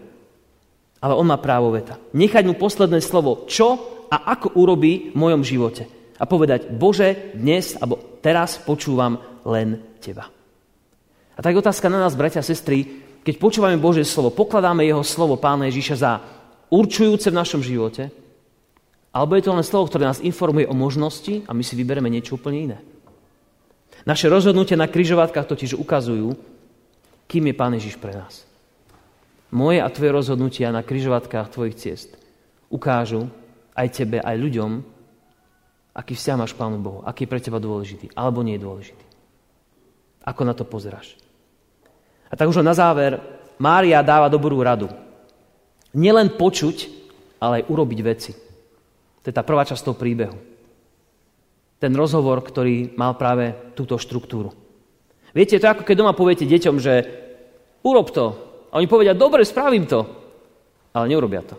ale 1.00 1.16
On 1.16 1.24
má 1.24 1.40
právo 1.40 1.72
veta. 1.72 1.96
Nechať 2.12 2.44
mu 2.44 2.60
posledné 2.60 3.00
slovo, 3.00 3.48
čo 3.48 3.80
a 4.12 4.36
ako 4.36 4.60
urobí 4.60 5.10
v 5.10 5.16
mojom 5.16 5.40
živote 5.40 5.95
a 6.16 6.24
povedať, 6.24 6.72
Bože, 6.72 7.36
dnes 7.36 7.76
alebo 7.76 8.20
teraz 8.24 8.56
počúvam 8.60 9.20
len 9.44 9.98
Teba. 10.00 10.28
A 11.36 11.40
tak 11.44 11.52
otázka 11.52 11.92
na 11.92 12.00
nás, 12.00 12.16
bratia 12.16 12.40
a 12.40 12.46
sestry, 12.46 13.04
keď 13.20 13.34
počúvame 13.36 13.76
Bože 13.76 14.06
slovo, 14.06 14.32
pokladáme 14.32 14.86
Jeho 14.86 15.04
slovo 15.04 15.36
Pána 15.36 15.68
Ježíša 15.68 15.96
za 15.98 16.12
určujúce 16.72 17.28
v 17.28 17.38
našom 17.38 17.60
živote, 17.60 18.08
alebo 19.12 19.36
je 19.36 19.44
to 19.44 19.56
len 19.56 19.64
slovo, 19.64 19.88
ktoré 19.88 20.08
nás 20.08 20.20
informuje 20.20 20.68
o 20.68 20.76
možnosti 20.76 21.44
a 21.48 21.56
my 21.56 21.64
si 21.64 21.72
vybereme 21.76 22.08
niečo 22.08 22.36
úplne 22.36 22.58
iné. 22.72 22.78
Naše 24.06 24.30
rozhodnutia 24.30 24.78
na 24.78 24.86
kryžovatkách 24.86 25.48
totiž 25.48 25.74
ukazujú, 25.74 26.36
kým 27.26 27.44
je 27.50 27.54
Pán 27.56 27.74
Ježiš 27.74 27.98
pre 27.98 28.14
nás. 28.14 28.46
Moje 29.50 29.82
a 29.82 29.88
tvoje 29.90 30.10
rozhodnutia 30.14 30.70
na 30.70 30.86
kryžovatkách 30.86 31.50
tvojich 31.50 31.76
ciest 31.78 32.10
ukážu 32.70 33.30
aj 33.74 33.88
tebe, 33.94 34.18
aj 34.22 34.36
ľuďom, 34.38 34.70
Aký 35.96 36.12
vzťah 36.12 36.36
máš 36.36 36.52
Pánu 36.52 36.76
Bohu? 36.76 37.00
Aký 37.08 37.24
je 37.24 37.32
pre 37.32 37.40
teba 37.40 37.56
dôležitý? 37.56 38.12
Alebo 38.12 38.44
nie 38.44 38.60
je 38.60 38.64
dôležitý? 38.68 39.06
Ako 40.28 40.44
na 40.44 40.52
to 40.52 40.68
pozeráš? 40.68 41.16
A 42.28 42.36
tak 42.36 42.52
už 42.52 42.60
na 42.60 42.76
záver, 42.76 43.16
Mária 43.56 44.04
dáva 44.04 44.28
dobrú 44.28 44.60
radu. 44.60 44.92
Nielen 45.96 46.36
počuť, 46.36 46.92
ale 47.40 47.64
aj 47.64 47.68
urobiť 47.72 48.00
veci. 48.04 48.36
To 49.24 49.26
je 49.32 49.32
tá 49.32 49.40
prvá 49.40 49.64
časť 49.64 49.80
toho 49.80 49.96
príbehu. 49.96 50.36
Ten 51.80 51.92
rozhovor, 51.96 52.44
ktorý 52.44 52.92
mal 53.00 53.16
práve 53.16 53.56
túto 53.72 53.96
štruktúru. 53.96 54.52
Viete, 55.32 55.56
to 55.56 55.64
je 55.64 55.72
ako 55.72 55.84
keď 55.88 55.96
doma 55.96 56.12
poviete 56.12 56.44
deťom, 56.44 56.76
že 56.76 56.94
urob 57.80 58.12
to. 58.12 58.26
A 58.68 58.76
oni 58.76 58.88
povedia, 58.88 59.16
dobre, 59.16 59.48
spravím 59.48 59.88
to. 59.88 60.04
Ale 60.92 61.08
neurobia 61.08 61.40
to. 61.40 61.56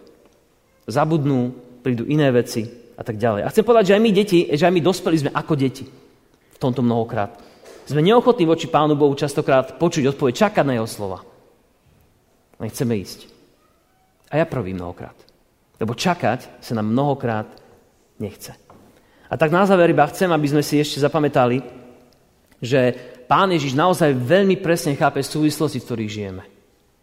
Zabudnú, 0.86 1.54
prídu 1.82 2.06
iné 2.06 2.30
veci, 2.30 2.87
a 2.98 3.02
tak 3.06 3.22
ďalej. 3.22 3.46
A 3.46 3.52
chcem 3.54 3.62
povedať, 3.62 3.94
že 3.94 3.96
aj 3.96 4.02
my 4.02 4.12
deti, 4.12 4.40
že 4.50 4.66
aj 4.66 4.74
my 4.74 4.82
dospeli 4.82 5.18
sme 5.22 5.32
ako 5.32 5.54
deti. 5.54 5.86
V 5.86 6.58
tomto 6.58 6.82
mnohokrát. 6.82 7.38
Sme 7.86 8.02
neochotní 8.02 8.50
voči 8.50 8.66
Pánu 8.68 8.98
Bohu 8.98 9.14
častokrát 9.14 9.78
počuť 9.78 10.18
odpoveď, 10.18 10.34
čakať 10.34 10.66
na 10.66 10.74
Jeho 10.82 10.90
slova. 10.90 11.22
Len 12.58 12.74
chceme 12.74 12.98
ísť. 12.98 13.30
A 14.34 14.42
ja 14.42 14.46
prvý 14.50 14.74
mnohokrát. 14.74 15.16
Lebo 15.78 15.94
čakať 15.94 16.60
sa 16.60 16.74
nám 16.74 16.90
mnohokrát 16.90 17.48
nechce. 18.18 18.58
A 19.30 19.34
tak 19.38 19.54
na 19.54 19.64
záver 19.70 19.94
iba 19.94 20.10
chcem, 20.10 20.28
aby 20.34 20.48
sme 20.50 20.66
si 20.66 20.82
ešte 20.82 20.98
zapamätali, 20.98 21.62
že 22.58 22.98
Pán 23.30 23.54
Ježiš 23.54 23.78
naozaj 23.78 24.18
veľmi 24.18 24.58
presne 24.58 24.98
chápe 24.98 25.22
súvislosti, 25.22 25.84
v 25.84 25.86
ktorých 25.86 26.12
žijeme. 26.12 26.44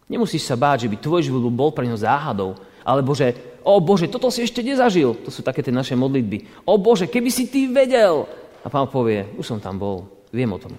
Nemusíš 0.09 0.49
sa 0.49 0.57
báť, 0.57 0.85
že 0.85 0.91
by 0.91 0.97
tvoj 1.01 1.21
život 1.25 1.45
bol 1.53 1.71
pre 1.71 1.87
neho 1.87 2.01
záhadou, 2.01 2.57
alebo 2.85 3.13
že 3.17 3.54
O 3.65 3.81
Bože, 3.81 4.13
toto 4.13 4.29
si 4.29 4.45
ešte 4.45 4.61
nezažil. 4.61 5.17
To 5.25 5.33
sú 5.33 5.41
také 5.41 5.65
tie 5.65 5.73
naše 5.73 5.97
modlitby. 5.97 6.69
O 6.69 6.77
Bože, 6.77 7.09
keby 7.09 7.33
si 7.33 7.49
ty 7.49 7.65
vedel. 7.65 8.29
A 8.61 8.69
pán 8.69 8.93
povie, 8.93 9.25
už 9.41 9.45
som 9.45 9.59
tam 9.61 9.81
bol, 9.81 10.05
viem 10.29 10.53
o 10.53 10.61
tom. 10.61 10.77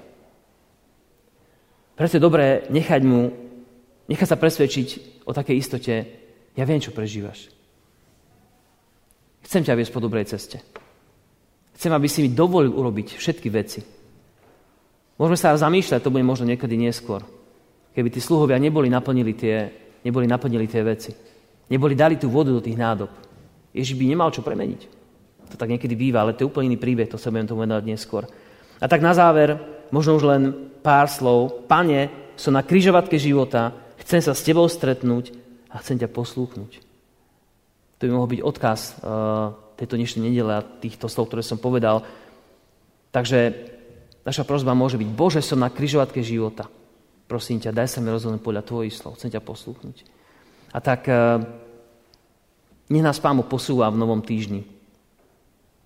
Preto 1.98 2.22
je 2.22 2.24
dobré 2.24 2.70
nechať 2.70 3.02
mu, 3.02 3.34
nechať 4.06 4.28
sa 4.30 4.38
presvedčiť 4.38 4.88
o 5.26 5.34
takej 5.34 5.56
istote, 5.58 5.96
ja 6.54 6.64
viem, 6.64 6.78
čo 6.78 6.94
prežívaš. 6.94 7.50
Chcem 9.46 9.66
ťa 9.66 9.78
viesť 9.78 9.94
po 9.94 10.04
dobrej 10.04 10.30
ceste. 10.30 10.62
Chcem, 11.76 11.92
aby 11.92 12.08
si 12.08 12.22
mi 12.22 12.30
dovolil 12.32 12.72
urobiť 12.72 13.18
všetky 13.18 13.48
veci. 13.50 13.82
Môžeme 15.16 15.38
sa 15.40 15.56
zamýšľať, 15.56 16.04
to 16.04 16.14
bude 16.14 16.26
možno 16.28 16.48
niekedy 16.48 16.76
neskôr. 16.76 17.24
Keby 17.96 18.12
tí 18.12 18.20
sluhovia 18.20 18.60
neboli 18.60 18.92
naplnili 18.92 19.32
tie, 19.32 19.72
neboli 20.04 20.28
naplnili 20.28 20.68
tie 20.68 20.84
veci. 20.84 21.35
Neboli 21.70 21.98
dali 21.98 22.16
tú 22.16 22.30
vodu 22.30 22.54
do 22.54 22.62
tých 22.62 22.78
nádob. 22.78 23.10
Ježiš 23.74 23.98
by 23.98 24.06
nemal 24.06 24.30
čo 24.30 24.46
premeniť. 24.46 24.82
To 25.54 25.56
tak 25.58 25.70
niekedy 25.70 25.94
býva, 25.94 26.22
ale 26.22 26.34
to 26.34 26.46
je 26.46 26.50
úplne 26.50 26.74
iný 26.74 26.78
príbeh, 26.78 27.10
to 27.10 27.22
sa 27.22 27.30
budem 27.30 27.50
tomu 27.50 27.66
venovať 27.66 27.84
neskôr. 27.86 28.26
A 28.82 28.86
tak 28.86 29.02
na 29.02 29.14
záver, 29.14 29.58
možno 29.90 30.18
už 30.18 30.24
len 30.26 30.44
pár 30.82 31.10
slov. 31.10 31.66
Pane, 31.70 32.34
som 32.38 32.54
na 32.54 32.66
kryžovatke 32.66 33.18
života, 33.18 33.74
chcem 34.02 34.22
sa 34.22 34.34
s 34.34 34.46
tebou 34.46 34.66
stretnúť 34.70 35.34
a 35.70 35.82
chcem 35.82 35.98
ťa 36.02 36.10
poslúchnuť. 36.10 36.72
To 37.98 38.02
by 38.06 38.12
mohol 38.12 38.30
byť 38.30 38.42
odkaz 38.44 38.80
uh, 39.00 39.56
tejto 39.80 39.96
dnešnej 39.96 40.30
nedele 40.30 40.54
a 40.60 40.66
týchto 40.66 41.08
slov, 41.08 41.32
ktoré 41.32 41.44
som 41.44 41.60
povedal. 41.60 42.04
Takže 43.12 43.40
naša 44.28 44.44
prozba 44.44 44.76
môže 44.76 45.00
byť, 45.00 45.10
Bože, 45.16 45.42
som 45.42 45.64
na 45.64 45.72
kryžovatke 45.72 46.20
života. 46.20 46.68
Prosím 47.26 47.58
ťa, 47.64 47.74
daj 47.74 47.90
sa 47.90 48.00
mi 48.04 48.12
rozhodnúť 48.12 48.44
podľa 48.44 48.64
tvojich 48.68 48.94
slov, 48.94 49.18
chcem 49.18 49.34
ťa 49.34 49.42
poslúchnuť. 49.42 50.15
A 50.76 50.84
tak 50.84 51.08
eh, 51.08 51.40
nech 52.92 53.06
nás 53.06 53.24
Pán 53.24 53.40
posúva 53.48 53.88
v 53.88 53.96
novom 53.96 54.20
týždni. 54.20 54.68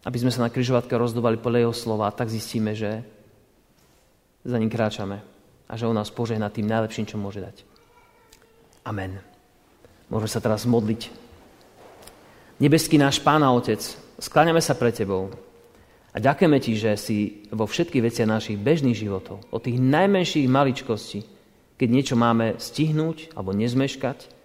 Aby 0.02 0.18
sme 0.18 0.34
sa 0.34 0.42
na 0.42 0.50
kryžovatke 0.50 0.98
rozdovali 0.98 1.38
podľa 1.38 1.70
jeho 1.70 1.76
slova 1.76 2.10
tak 2.10 2.34
zistíme, 2.34 2.74
že 2.74 3.06
za 4.42 4.58
ním 4.58 4.72
kráčame 4.72 5.22
a 5.70 5.74
že 5.78 5.86
on 5.86 5.94
nás 5.94 6.10
požehná 6.10 6.50
tým 6.50 6.66
najlepším, 6.66 7.06
čo 7.06 7.22
môže 7.22 7.44
dať. 7.44 7.62
Amen. 8.88 9.22
Môžeme 10.10 10.32
sa 10.32 10.42
teraz 10.42 10.66
modliť. 10.66 11.14
Nebeský 12.58 12.98
náš 12.98 13.22
Pán 13.22 13.46
a 13.46 13.54
Otec, 13.54 13.80
skláňame 14.18 14.64
sa 14.64 14.74
pre 14.74 14.90
Tebou 14.90 15.30
a 16.10 16.18
ďakujeme 16.18 16.58
Ti, 16.58 16.72
že 16.74 16.92
si 16.98 17.18
vo 17.54 17.70
všetkých 17.70 18.04
veciach 18.10 18.26
našich 18.26 18.58
bežných 18.58 18.98
životov, 18.98 19.46
od 19.54 19.62
tých 19.62 19.78
najmenších 19.78 20.50
maličkostí, 20.50 21.22
keď 21.78 21.88
niečo 21.88 22.16
máme 22.18 22.58
stihnúť 22.58 23.38
alebo 23.38 23.54
nezmeškať, 23.54 24.39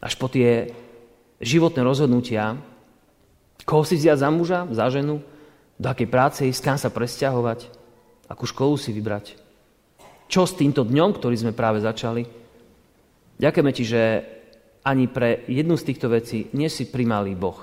až 0.00 0.14
po 0.16 0.28
tie 0.28 0.70
životné 1.40 1.80
rozhodnutia, 1.84 2.56
koho 3.66 3.82
si 3.82 3.98
vziať 3.98 4.18
za 4.22 4.28
muža, 4.30 4.60
za 4.70 4.86
ženu, 4.88 5.20
do 5.76 5.86
akej 5.90 6.08
práce 6.08 6.40
ísť, 6.46 6.62
kam 6.64 6.78
sa 6.80 6.88
presťahovať, 6.88 7.68
akú 8.30 8.48
školu 8.48 8.80
si 8.80 8.94
vybrať. 8.94 9.36
Čo 10.26 10.48
s 10.48 10.56
týmto 10.56 10.82
dňom, 10.82 11.14
ktorý 11.14 11.36
sme 11.36 11.52
práve 11.52 11.82
začali? 11.84 12.24
Ďakujeme 13.36 13.72
ti, 13.76 13.84
že 13.84 14.02
ani 14.86 15.10
pre 15.10 15.44
jednu 15.50 15.76
z 15.76 15.86
týchto 15.92 16.08
vecí 16.08 16.48
nie 16.56 16.70
si 16.72 16.88
primalý 16.88 17.36
Boh. 17.36 17.58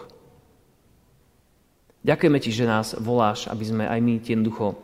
Ďakujeme 2.03 2.39
ti, 2.43 2.51
že 2.51 2.67
nás 2.67 2.99
voláš, 2.99 3.47
aby 3.47 3.63
sme 3.63 3.83
aj 3.87 3.99
my 4.03 4.13
jednoducho 4.19 4.75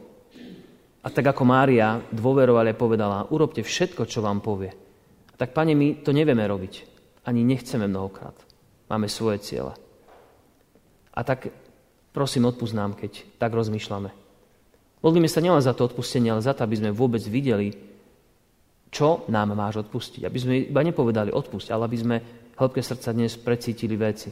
a 1.00 1.08
tak 1.08 1.32
ako 1.32 1.48
Mária 1.48 2.04
dôverovali 2.12 2.76
a 2.76 2.80
povedala, 2.80 3.28
urobte 3.32 3.64
všetko, 3.64 4.04
čo 4.04 4.20
vám 4.20 4.44
povie. 4.44 4.72
Tak, 5.40 5.56
pane, 5.56 5.72
my 5.72 6.04
to 6.04 6.12
nevieme 6.12 6.44
robiť 6.44 6.99
ani 7.26 7.42
nechceme 7.44 7.88
mnohokrát. 7.88 8.36
Máme 8.90 9.12
svoje 9.12 9.40
ciele. 9.44 9.74
A 11.14 11.20
tak 11.22 11.52
prosím, 12.16 12.48
odpust 12.48 12.74
nám, 12.74 12.96
keď 12.96 13.26
tak 13.38 13.52
rozmýšľame. 13.54 14.10
Modlíme 15.00 15.32
sa 15.32 15.40
nielen 15.40 15.64
za 15.64 15.72
to 15.72 15.88
odpustenie, 15.88 16.32
ale 16.32 16.44
za 16.44 16.52
to, 16.52 16.68
aby 16.68 16.76
sme 16.76 16.92
vôbec 16.92 17.24
videli, 17.24 17.72
čo 18.92 19.24
nám 19.32 19.56
máš 19.56 19.88
odpustiť. 19.88 20.26
Aby 20.28 20.40
sme 20.40 20.54
iba 20.68 20.82
nepovedali 20.84 21.32
odpusť, 21.32 21.68
ale 21.72 21.88
aby 21.88 21.98
sme 21.98 22.18
hĺbke 22.60 22.84
srdca 22.84 23.16
dnes 23.16 23.40
precítili 23.40 23.96
veci, 23.96 24.28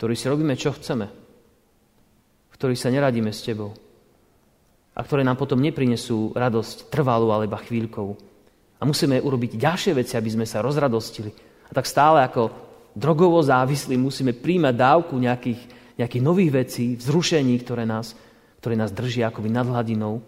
ktorí 0.00 0.14
si 0.16 0.26
robíme, 0.30 0.56
čo 0.56 0.72
chceme, 0.72 1.06
v 2.48 2.54
ktorých 2.56 2.80
sa 2.80 2.88
neradíme 2.88 3.28
s 3.28 3.44
tebou 3.44 3.76
a 4.98 5.00
ktoré 5.04 5.22
nám 5.22 5.38
potom 5.38 5.62
neprinesú 5.62 6.32
radosť 6.34 6.90
trvalú 6.90 7.30
alebo 7.30 7.60
chvíľkovú. 7.60 8.14
A 8.78 8.86
musíme 8.86 9.18
urobiť 9.20 9.58
ďalšie 9.58 9.92
veci, 9.94 10.14
aby 10.16 10.30
sme 10.32 10.46
sa 10.46 10.62
rozradostili, 10.62 11.30
a 11.68 11.72
tak 11.76 11.84
stále 11.84 12.24
ako 12.24 12.50
drogovo 12.96 13.38
závislí 13.44 13.94
musíme 14.00 14.32
príjmať 14.32 14.74
dávku 14.74 15.14
nejakých, 15.20 15.60
nejakých 16.00 16.22
nových 16.24 16.50
vecí, 16.50 16.96
vzrušení, 16.96 17.54
ktoré 17.62 17.84
nás, 17.84 18.16
ktoré 18.58 18.74
nás 18.74 18.90
držia 18.90 19.28
akoby 19.28 19.52
nad 19.52 19.68
hladinou 19.68 20.24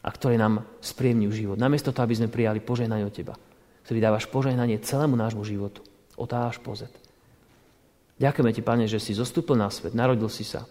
a 0.00 0.08
ktoré 0.08 0.40
nám 0.40 0.64
spriemňujú 0.80 1.32
život. 1.34 1.58
Namiesto 1.60 1.92
toho, 1.92 2.08
aby 2.08 2.16
sme 2.16 2.32
prijali 2.32 2.64
požehnanie 2.64 3.04
od 3.04 3.12
Teba, 3.12 3.36
ktorý 3.84 3.98
dávaš 4.00 4.30
požehnanie 4.32 4.80
celému 4.80 5.18
nášmu 5.18 5.44
životu. 5.44 5.84
A 6.20 6.52
až 6.52 6.60
po 6.60 6.76
Z. 6.76 6.84
Ďakujeme 8.20 8.52
Ti, 8.52 8.60
Pane, 8.60 8.84
že 8.84 9.00
si 9.00 9.16
zostúpil 9.16 9.56
na 9.56 9.72
svet, 9.72 9.96
narodil 9.96 10.28
si 10.28 10.44
sa. 10.44 10.68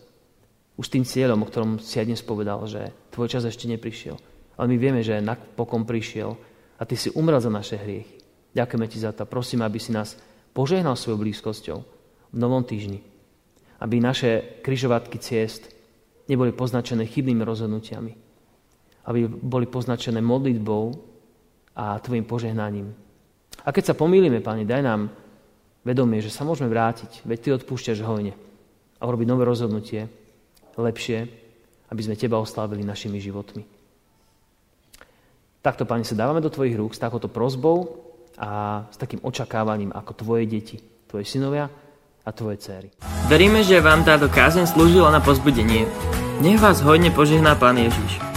Už 0.77 0.93
tým 0.93 1.01
cieľom, 1.01 1.41
o 1.41 1.49
ktorom 1.49 1.81
si 1.81 1.97
aj 1.97 2.05
dnes 2.05 2.21
povedal, 2.21 2.61
že 2.69 2.93
Tvoj 3.09 3.33
čas 3.33 3.49
ešte 3.49 3.65
neprišiel. 3.65 4.13
Ale 4.61 4.69
my 4.69 4.77
vieme, 4.77 5.01
že 5.01 5.17
napokon 5.17 5.89
prišiel 5.89 6.37
a 6.77 6.85
Ty 6.85 6.95
si 6.95 7.09
umrel 7.17 7.41
za 7.41 7.49
naše 7.49 7.81
hriechy. 7.81 8.21
Ďakujeme 8.53 8.87
Ti 8.89 8.97
za 8.99 9.11
to. 9.13 9.29
Prosím, 9.29 9.61
aby 9.61 9.77
si 9.77 9.93
nás 9.93 10.17
požehnal 10.53 10.97
svojou 10.97 11.21
blízkosťou 11.21 11.77
v 12.33 12.37
novom 12.37 12.65
týždni. 12.65 13.05
Aby 13.79 14.01
naše 14.01 14.61
kryžovatky 14.65 15.21
ciest 15.21 15.69
neboli 16.25 16.51
poznačené 16.51 17.05
chybnými 17.05 17.45
rozhodnutiami. 17.45 18.11
Aby 19.05 19.29
boli 19.29 19.65
poznačené 19.69 20.19
modlitbou 20.19 20.83
a 21.77 21.95
Tvojim 22.01 22.25
požehnaním. 22.25 22.91
A 23.63 23.69
keď 23.71 23.93
sa 23.93 23.99
pomýlime, 23.99 24.43
Pane, 24.43 24.65
daj 24.65 24.83
nám 24.83 25.13
vedomie, 25.85 26.19
že 26.19 26.33
sa 26.33 26.43
môžeme 26.43 26.67
vrátiť, 26.67 27.23
veď 27.23 27.37
Ty 27.39 27.49
odpúšťaš 27.61 28.03
hojne 28.03 28.33
a 28.99 29.03
urobiť 29.07 29.27
nové 29.29 29.47
rozhodnutie, 29.47 30.11
lepšie, 30.75 31.27
aby 31.87 32.01
sme 32.03 32.19
Teba 32.19 32.35
oslávili 32.35 32.83
našimi 32.83 33.21
životmi. 33.23 33.63
Takto, 35.63 35.83
Pane, 35.87 36.03
sa 36.03 36.19
dávame 36.19 36.43
do 36.43 36.51
Tvojich 36.51 36.75
rúk 36.75 36.95
s 36.95 37.03
takouto 37.03 37.31
prozbou 37.31 38.08
a 38.39 38.83
s 38.87 38.95
takým 38.95 39.19
očakávaním 39.19 39.91
ako 39.91 40.11
tvoje 40.15 40.47
deti, 40.47 40.79
tvoje 41.05 41.27
synovia 41.27 41.67
a 42.23 42.29
tvoje 42.31 42.63
céry. 42.63 42.89
Veríme, 43.27 43.61
že 43.61 43.83
vám 43.83 44.07
táto 44.07 44.31
kázeň 44.31 44.65
slúžila 44.65 45.11
na 45.11 45.19
pozbudenie. 45.19 45.83
Nech 46.39 46.57
vás 46.63 46.79
hodne 46.79 47.11
požehná 47.11 47.59
Pán 47.59 47.75
Ježiš. 47.75 48.28